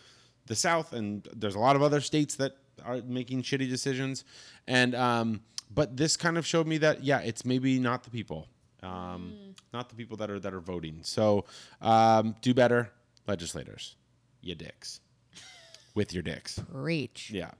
the 0.47 0.55
South 0.55 0.93
and 0.93 1.27
there's 1.35 1.55
a 1.55 1.59
lot 1.59 1.75
of 1.75 1.81
other 1.81 2.01
states 2.01 2.35
that 2.35 2.57
are 2.83 3.01
making 3.05 3.43
shitty 3.43 3.69
decisions. 3.69 4.23
And 4.67 4.95
um 4.95 5.41
but 5.73 5.95
this 5.95 6.17
kind 6.17 6.37
of 6.37 6.45
showed 6.45 6.67
me 6.67 6.77
that 6.79 7.03
yeah, 7.03 7.19
it's 7.19 7.45
maybe 7.45 7.79
not 7.79 8.03
the 8.03 8.09
people. 8.09 8.47
Um 8.83 9.33
not 9.73 9.89
the 9.89 9.95
people 9.95 10.17
that 10.17 10.29
are 10.29 10.39
that 10.39 10.53
are 10.53 10.59
voting. 10.61 10.99
So 11.03 11.45
um 11.81 12.35
do 12.41 12.53
better 12.53 12.91
legislators. 13.27 13.95
You 14.41 14.55
dicks. 14.55 14.99
With 15.95 16.13
your 16.13 16.23
dicks. 16.23 16.59
Reach. 16.71 17.29
Yeah. 17.31 17.51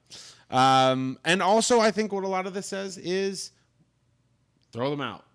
Um, 0.50 1.17
and 1.24 1.41
also, 1.41 1.80
I 1.80 1.91
think 1.91 2.12
what 2.12 2.24
a 2.24 2.28
lot 2.28 2.46
of 2.48 2.54
this 2.54 2.67
says 2.67 2.98
is 2.98 3.52
throw 4.72 4.89
them 4.89 5.02
out. 5.02 5.26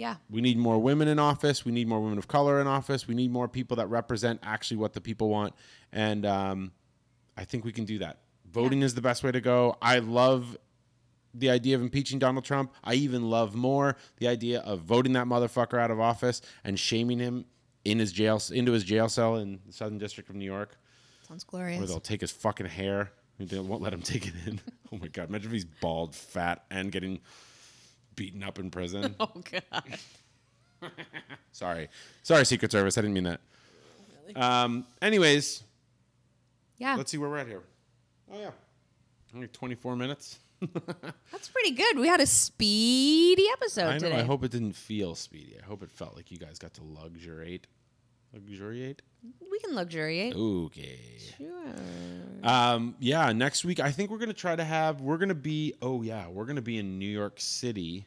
Yeah. 0.00 0.16
We 0.30 0.40
need 0.40 0.56
more 0.56 0.78
women 0.78 1.08
in 1.08 1.18
office. 1.18 1.66
We 1.66 1.72
need 1.72 1.86
more 1.86 2.00
women 2.00 2.16
of 2.16 2.26
color 2.26 2.58
in 2.58 2.66
office. 2.66 3.06
We 3.06 3.14
need 3.14 3.30
more 3.30 3.48
people 3.48 3.76
that 3.76 3.88
represent 3.88 4.40
actually 4.42 4.78
what 4.78 4.94
the 4.94 5.00
people 5.02 5.28
want. 5.28 5.52
And 5.92 6.24
um, 6.24 6.72
I 7.36 7.44
think 7.44 7.66
we 7.66 7.72
can 7.72 7.84
do 7.84 7.98
that. 7.98 8.20
Voting 8.50 8.80
is 8.80 8.94
the 8.94 9.02
best 9.02 9.22
way 9.22 9.30
to 9.30 9.42
go. 9.42 9.76
I 9.82 9.98
love 9.98 10.56
the 11.34 11.50
idea 11.50 11.76
of 11.76 11.82
impeaching 11.82 12.18
Donald 12.18 12.46
Trump. 12.46 12.72
I 12.82 12.94
even 12.94 13.28
love 13.28 13.54
more 13.54 13.96
the 14.16 14.26
idea 14.26 14.60
of 14.60 14.80
voting 14.80 15.12
that 15.12 15.26
motherfucker 15.26 15.78
out 15.78 15.90
of 15.90 16.00
office 16.00 16.40
and 16.64 16.78
shaming 16.80 17.18
him 17.18 17.44
in 17.84 17.98
his 17.98 18.10
jail 18.10 18.40
into 18.50 18.72
his 18.72 18.84
jail 18.84 19.08
cell 19.10 19.36
in 19.36 19.60
the 19.66 19.72
Southern 19.72 19.98
District 19.98 20.30
of 20.30 20.34
New 20.34 20.46
York 20.46 20.78
Sounds 21.28 21.44
glorious. 21.44 21.78
where 21.78 21.86
they'll 21.86 22.00
take 22.00 22.22
his 22.22 22.30
fucking 22.30 22.66
hair 22.66 23.12
and 23.38 23.48
they 23.50 23.58
won't 23.60 23.82
let 23.82 23.92
him 23.92 24.02
take 24.02 24.26
it 24.26 24.34
in. 24.46 24.60
Oh 24.92 24.98
my 24.98 25.06
god! 25.06 25.28
Imagine 25.28 25.46
if 25.46 25.52
he's 25.52 25.64
bald, 25.64 26.16
fat, 26.16 26.64
and 26.68 26.90
getting 26.90 27.20
beaten 28.20 28.42
up 28.42 28.58
in 28.58 28.70
prison. 28.70 29.14
Oh 29.20 29.30
god. 29.50 29.98
Sorry, 31.52 31.88
sorry, 32.22 32.44
Secret 32.46 32.70
Service. 32.70 32.96
I 32.96 33.00
didn't 33.00 33.14
mean 33.14 33.24
that. 33.24 33.40
Um. 34.36 34.86
Anyways, 35.02 35.62
Yeah. 36.78 36.96
let's 36.96 37.10
see 37.10 37.18
where 37.18 37.28
we're 37.30 37.38
at 37.38 37.46
here. 37.48 37.62
Oh 38.32 38.38
yeah, 38.38 38.50
only 39.34 39.48
twenty 39.48 39.74
four 39.74 39.96
minutes. 39.96 40.38
That's 41.32 41.48
pretty 41.48 41.72
good. 41.72 41.98
We 41.98 42.06
had 42.08 42.20
a 42.20 42.26
speedy 42.26 43.44
episode 43.52 43.86
I 43.88 43.92
know. 43.94 43.98
today. 43.98 44.20
I 44.20 44.22
hope 44.22 44.44
it 44.44 44.50
didn't 44.50 44.74
feel 44.74 45.14
speedy. 45.14 45.56
I 45.62 45.66
hope 45.66 45.82
it 45.82 45.90
felt 45.90 46.14
like 46.16 46.30
you 46.30 46.36
guys 46.38 46.58
got 46.58 46.74
to 46.74 46.82
luxuriate. 46.84 47.66
Luxuriate. 48.34 49.00
We 49.50 49.58
can 49.60 49.74
luxuriate. 49.74 50.34
Okay. 50.34 50.98
Sure. 51.36 51.48
Um, 52.42 52.94
yeah, 53.00 53.32
next 53.32 53.64
week 53.64 53.80
I 53.80 53.90
think 53.90 54.10
we're 54.10 54.18
gonna 54.18 54.32
try 54.32 54.56
to 54.56 54.64
have 54.64 55.00
we're 55.00 55.18
gonna 55.18 55.34
be 55.34 55.74
oh 55.82 56.02
yeah, 56.02 56.26
we're 56.28 56.46
gonna 56.46 56.62
be 56.62 56.78
in 56.78 56.98
New 56.98 57.08
York 57.08 57.34
City 57.40 58.06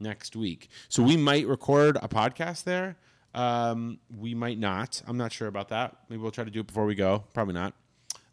next 0.00 0.36
week. 0.36 0.68
So 0.88 1.02
we 1.02 1.16
might 1.16 1.46
record 1.46 1.96
a 2.00 2.08
podcast 2.08 2.64
there. 2.64 2.96
Um, 3.34 3.98
we 4.16 4.34
might 4.34 4.58
not. 4.58 5.02
I'm 5.06 5.16
not 5.18 5.32
sure 5.32 5.48
about 5.48 5.68
that. 5.68 5.96
Maybe 6.08 6.22
we'll 6.22 6.30
try 6.30 6.44
to 6.44 6.50
do 6.50 6.60
it 6.60 6.66
before 6.66 6.86
we 6.86 6.94
go. 6.94 7.24
Probably 7.34 7.54
not. 7.54 7.74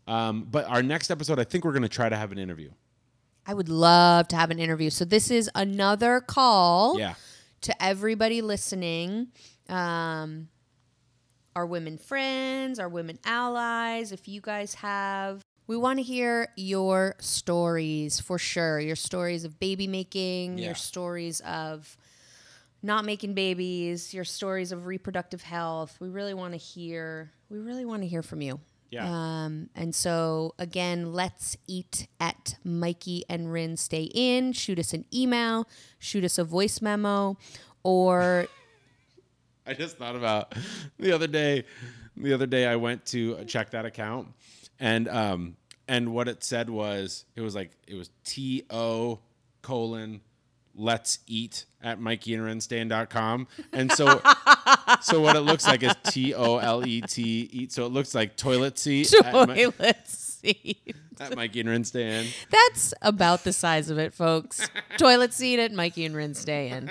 Um, 0.08 0.48
but 0.50 0.66
our 0.66 0.82
next 0.84 1.12
episode, 1.12 1.40
I 1.40 1.44
think 1.44 1.66
we're 1.66 1.74
gonna 1.74 1.90
try 1.90 2.08
to 2.10 2.16
have 2.16 2.32
an 2.32 2.38
interview. 2.38 2.70
I 3.46 3.54
would 3.54 3.70
love 3.70 4.28
to 4.30 4.36
have 4.38 4.52
an 4.52 4.58
interview. 4.60 4.90
So 4.90 5.06
this 5.06 5.30
is 5.30 5.50
another 5.54 6.20
call 6.22 6.98
Yeah. 6.98 7.16
to 7.62 7.84
everybody 7.84 8.42
listening. 8.42 9.28
Um, 9.70 10.48
our 11.56 11.66
women 11.66 11.98
friends, 11.98 12.80
our 12.80 12.90
women 12.90 13.18
allies, 13.26 14.12
if 14.12 14.28
you 14.28 14.42
guys 14.42 14.76
have 14.76 15.42
we 15.68 15.76
want 15.78 15.98
to 15.98 16.04
hear 16.04 16.50
your 16.56 17.16
stories 17.20 18.20
for 18.20 18.38
sure. 18.38 18.80
Your 18.80 18.96
stories 18.96 19.46
of 19.46 19.60
baby 19.60 19.88
making, 19.88 20.60
Yeah. 20.60 20.66
your 20.66 20.76
stories 20.76 21.40
of 21.42 21.98
not 22.84 23.04
making 23.04 23.34
babies, 23.34 24.14
your 24.14 24.26
stories 24.26 24.72
of 24.72 24.86
reproductive 24.86 25.42
health. 25.42 25.98
We 26.00 26.10
really 26.10 26.36
want 26.36 26.54
to 26.54 26.58
hear 26.60 27.32
we 27.50 27.58
really 27.58 27.86
want 27.86 28.04
to 28.04 28.08
hear 28.08 28.22
from 28.22 28.42
you. 28.42 28.60
Yeah. 28.92 29.08
Um, 29.10 29.70
and 29.76 29.96
so 29.96 30.54
again, 30.60 31.14
let's 31.14 31.58
eat 31.68 32.08
at 32.20 32.58
Mikey 32.64 33.24
and 33.28 33.52
Rin 33.52 33.76
Stay 33.76 34.04
In. 34.14 34.52
Shoot 34.54 34.78
us 34.78 34.94
an 34.94 35.06
email, 35.12 35.68
shoot 35.98 36.24
us 36.24 36.38
a 36.38 36.44
voice 36.44 36.80
memo, 36.80 37.38
or 37.84 38.46
I 39.68 39.74
just 39.74 39.98
thought 39.98 40.16
about 40.16 40.54
the 41.00 41.12
other 41.12 41.28
day. 41.28 41.66
The 42.18 42.34
other 42.34 42.48
day, 42.48 42.66
I 42.66 42.78
went 42.78 43.06
to 43.08 43.44
check 43.46 43.72
that 43.72 43.86
account, 43.86 44.30
and 44.80 45.08
um, 45.10 45.58
and 45.88 46.14
what 46.14 46.28
it 46.28 46.44
said 46.44 46.70
was 46.70 47.26
it 47.36 47.42
was 47.42 47.56
like 47.56 47.72
it 47.88 47.96
was 47.96 48.10
T 48.24 48.64
O 48.70 49.20
colon 49.62 50.22
let's 50.78 51.20
eat 51.28 51.66
at 51.82 52.00
mikeyandrinstayin.com. 52.00 53.48
And 53.74 53.92
so 53.92 54.22
so 55.02 55.22
what 55.22 55.36
it 55.36 55.42
looks 55.42 55.66
like 55.66 55.84
is 55.84 55.94
T 56.06 56.34
O 56.34 56.58
L 56.58 56.86
E 56.86 57.02
T 57.02 57.50
eat. 57.52 57.72
So 57.72 57.86
it 57.86 57.90
looks 57.90 58.14
like 58.14 58.36
toilet 58.36 58.78
seat 58.78 59.14
at, 59.24 59.48
Mi- 59.50 59.66
toilet 59.66 60.08
seat. 60.08 60.96
at 61.20 61.36
Mikey 61.36 61.62
and 61.62 61.70
Ren 61.70 62.26
That's 62.50 62.94
about 63.02 63.44
the 63.44 63.54
size 63.54 63.90
of 63.90 63.98
it, 63.98 64.14
folks. 64.14 64.68
toilet 64.98 65.34
seat 65.34 65.60
at 65.60 65.72
Mikey 65.72 66.06
and 66.06 66.16
Rin 66.16 66.34
Stay 66.34 66.68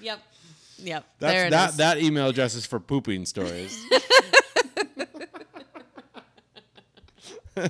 yep. 0.00 0.20
Yep. 0.78 1.04
That's 1.18 1.32
there 1.32 1.46
it 1.46 1.50
that 1.50 1.70
is. 1.70 1.76
that 1.76 1.98
email 1.98 2.28
address 2.28 2.54
is 2.54 2.66
for 2.66 2.78
pooping 2.80 3.26
stories. 3.26 3.82
oh, 7.56 7.68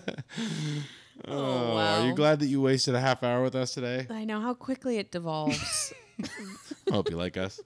Oh, 1.28 1.74
wow. 1.74 2.02
Are 2.02 2.06
you 2.06 2.14
glad 2.14 2.40
that 2.40 2.46
you 2.46 2.60
wasted 2.60 2.94
a 2.94 3.00
half 3.00 3.22
hour 3.22 3.42
with 3.42 3.54
us 3.54 3.74
today? 3.74 4.06
I 4.10 4.24
know 4.24 4.40
how 4.40 4.54
quickly 4.54 4.98
it 4.98 5.10
devolves. 5.10 5.92
I 6.22 6.28
hope 6.90 7.10
you 7.10 7.16
like 7.16 7.36
us. 7.36 7.60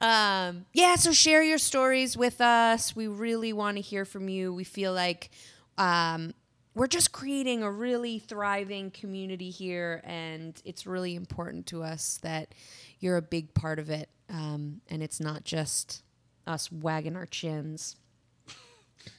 Um, 0.00 0.66
yeah, 0.72 0.94
so 0.94 1.12
share 1.12 1.42
your 1.42 1.58
stories 1.58 2.16
with 2.16 2.40
us. 2.40 2.94
We 2.94 3.08
really 3.08 3.52
want 3.52 3.76
to 3.78 3.80
hear 3.80 4.04
from 4.04 4.28
you. 4.28 4.54
We 4.54 4.62
feel 4.64 4.92
like 4.92 5.30
um, 5.76 6.34
we're 6.78 6.86
just 6.86 7.10
creating 7.10 7.64
a 7.64 7.70
really 7.70 8.20
thriving 8.20 8.92
community 8.92 9.50
here, 9.50 10.00
and 10.04 10.62
it's 10.64 10.86
really 10.86 11.16
important 11.16 11.66
to 11.66 11.82
us 11.82 12.20
that 12.22 12.54
you're 13.00 13.16
a 13.16 13.22
big 13.22 13.52
part 13.52 13.80
of 13.80 13.90
it. 13.90 14.08
Um, 14.30 14.80
and 14.88 15.02
it's 15.02 15.18
not 15.18 15.42
just 15.42 16.04
us 16.46 16.70
wagging 16.70 17.16
our 17.16 17.26
chins. 17.26 17.96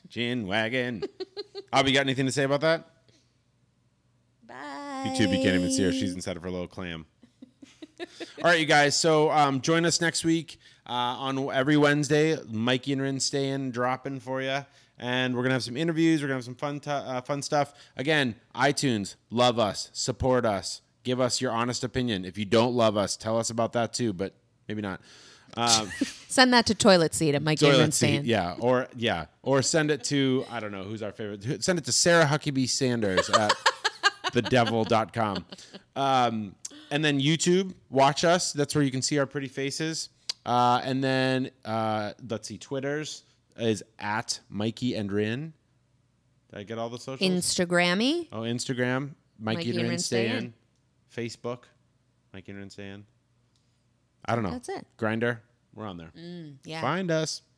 Gin 0.08 0.48
wagon. 0.48 1.04
Abby, 1.74 1.92
got 1.92 2.02
anything 2.02 2.28
to 2.28 2.32
say 2.32 2.44
about 2.44 2.62
that? 2.62 2.88
Bye. 4.48 5.04
YouTube, 5.08 5.36
you 5.36 5.44
can't 5.44 5.56
even 5.56 5.70
see 5.70 5.84
her. 5.84 5.92
She's 5.92 6.14
inside 6.14 6.38
of 6.38 6.44
her 6.44 6.50
little 6.50 6.68
clam. 6.68 7.06
All 8.00 8.06
right, 8.44 8.60
you 8.60 8.66
guys. 8.66 8.96
So 8.96 9.30
um, 9.32 9.60
join 9.60 9.86
us 9.86 10.00
next 10.00 10.24
week 10.24 10.58
uh, 10.88 10.94
on 10.94 11.54
every 11.54 11.76
Wednesday. 11.76 12.38
Mikey 12.48 12.94
and 12.94 13.02
Rin 13.02 13.20
staying 13.20 13.72
dropping 13.72 14.22
for 14.22 14.42
you, 14.42 14.66
and 15.00 15.36
we're 15.36 15.44
gonna 15.44 15.54
have 15.56 15.64
some 15.64 15.78
interviews. 15.78 16.22
We're 16.22 16.28
gonna 16.28 16.38
have 16.38 16.46
some 16.46 16.56
fun, 16.56 16.80
t- 16.80 16.90
uh, 16.92 17.22
fun 17.22 17.42
stuff. 17.42 17.74
Again, 17.98 18.36
iTunes, 18.56 19.16
love 19.30 19.58
us, 19.60 19.90
support 19.94 20.46
us, 20.46 20.82
give 21.04 21.20
us 21.20 21.42
your 21.42 21.52
honest 21.52 21.84
opinion. 21.84 22.26
If 22.26 22.38
you 22.38 22.46
don't 22.46 22.74
love 22.74 22.98
us, 22.98 23.16
tell 23.18 23.38
us 23.38 23.50
about 23.50 23.74
that 23.74 23.94
too, 23.94 24.14
but 24.14 24.34
maybe 24.68 24.82
not. 24.82 25.02
Um, 25.58 25.90
Send 26.28 26.54
that 26.54 26.66
to 26.68 26.76
toilet 26.76 27.14
seat 27.16 27.34
at 27.34 27.44
Rin 27.44 27.56
toilet 27.56 27.94
seat, 27.94 28.24
yeah, 28.24 28.56
or 28.60 28.88
yeah, 28.96 29.26
or 29.42 29.62
send 29.64 29.90
it 29.90 30.04
to 30.06 30.46
I 30.52 30.60
don't 30.60 30.72
know 30.72 30.84
who's 30.84 31.02
our 31.02 31.12
favorite. 31.12 31.64
Send 31.64 31.80
it 31.80 31.86
to 31.86 31.92
Sarah 31.92 32.26
Huckabee 32.26 32.70
Sanders 32.70 33.30
at 33.32 33.52
thedevil.com. 34.32 35.46
Um, 35.96 36.56
and 36.92 37.04
then 37.04 37.20
YouTube, 37.20 37.74
watch 37.90 38.24
us. 38.24 38.54
That's 38.54 38.76
where 38.76 38.84
you 38.84 38.92
can 38.92 39.02
see 39.02 39.18
our 39.18 39.26
pretty 39.26 39.48
faces. 39.48 40.10
Uh, 40.46 40.82
and 40.84 41.04
then 41.04 41.52
uh, 41.66 42.14
let's 42.28 42.48
see, 42.48 42.58
Twitter's 42.58 43.24
is 43.60 43.84
at 44.00 44.40
Mikey 44.50 44.96
and 44.96 45.12
Rin. 45.12 45.54
Did 46.52 46.60
I 46.60 46.64
get 46.64 46.78
all 46.80 46.90
the 46.90 46.98
socials? 47.00 47.30
Instagrammy. 47.30 48.28
oh, 48.32 48.42
Instagram, 48.42 49.12
Mikey, 49.40 49.58
Mikey 49.58 49.70
and 49.72 49.78
Rin 49.80 49.90
Rin 49.90 50.00
stay 50.00 50.28
Stay 50.28 50.38
in. 50.38 50.44
In. 50.46 50.54
Facebook, 51.16 51.64
Mikey 52.34 52.52
and 52.52 52.60
Rin 52.60 52.70
stay 52.70 52.90
in. 52.90 53.06
I 54.26 54.36
don't 54.36 54.44
know. 54.44 54.52
That's 54.52 54.70
it. 54.70 54.86
Grindr, 54.98 55.38
we're 55.74 55.86
on 55.86 55.98
there. 55.98 56.12
Yeah. 56.64 56.82
Find 56.82 57.12
us. 57.12 57.42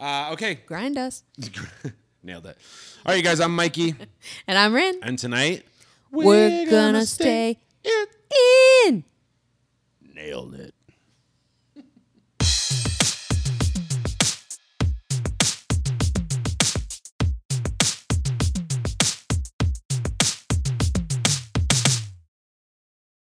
Uh, 0.00 0.30
okay, 0.32 0.54
Grind 0.64 0.96
us. 0.96 1.22
Nailed 2.22 2.46
it. 2.46 2.56
All 3.04 3.12
right, 3.12 3.16
you 3.16 3.22
guys, 3.22 3.38
I'm 3.40 3.54
Mikey. 3.54 3.94
And 4.46 4.56
I'm 4.56 4.72
Rin. 4.72 4.98
And 5.02 5.18
tonight, 5.18 5.66
We're, 6.10 6.64
gonna, 6.70 7.04
stay 7.04 7.58
in. 7.84 8.06
in. 8.86 9.04
Nailed 10.14 10.54
it. 10.54 10.74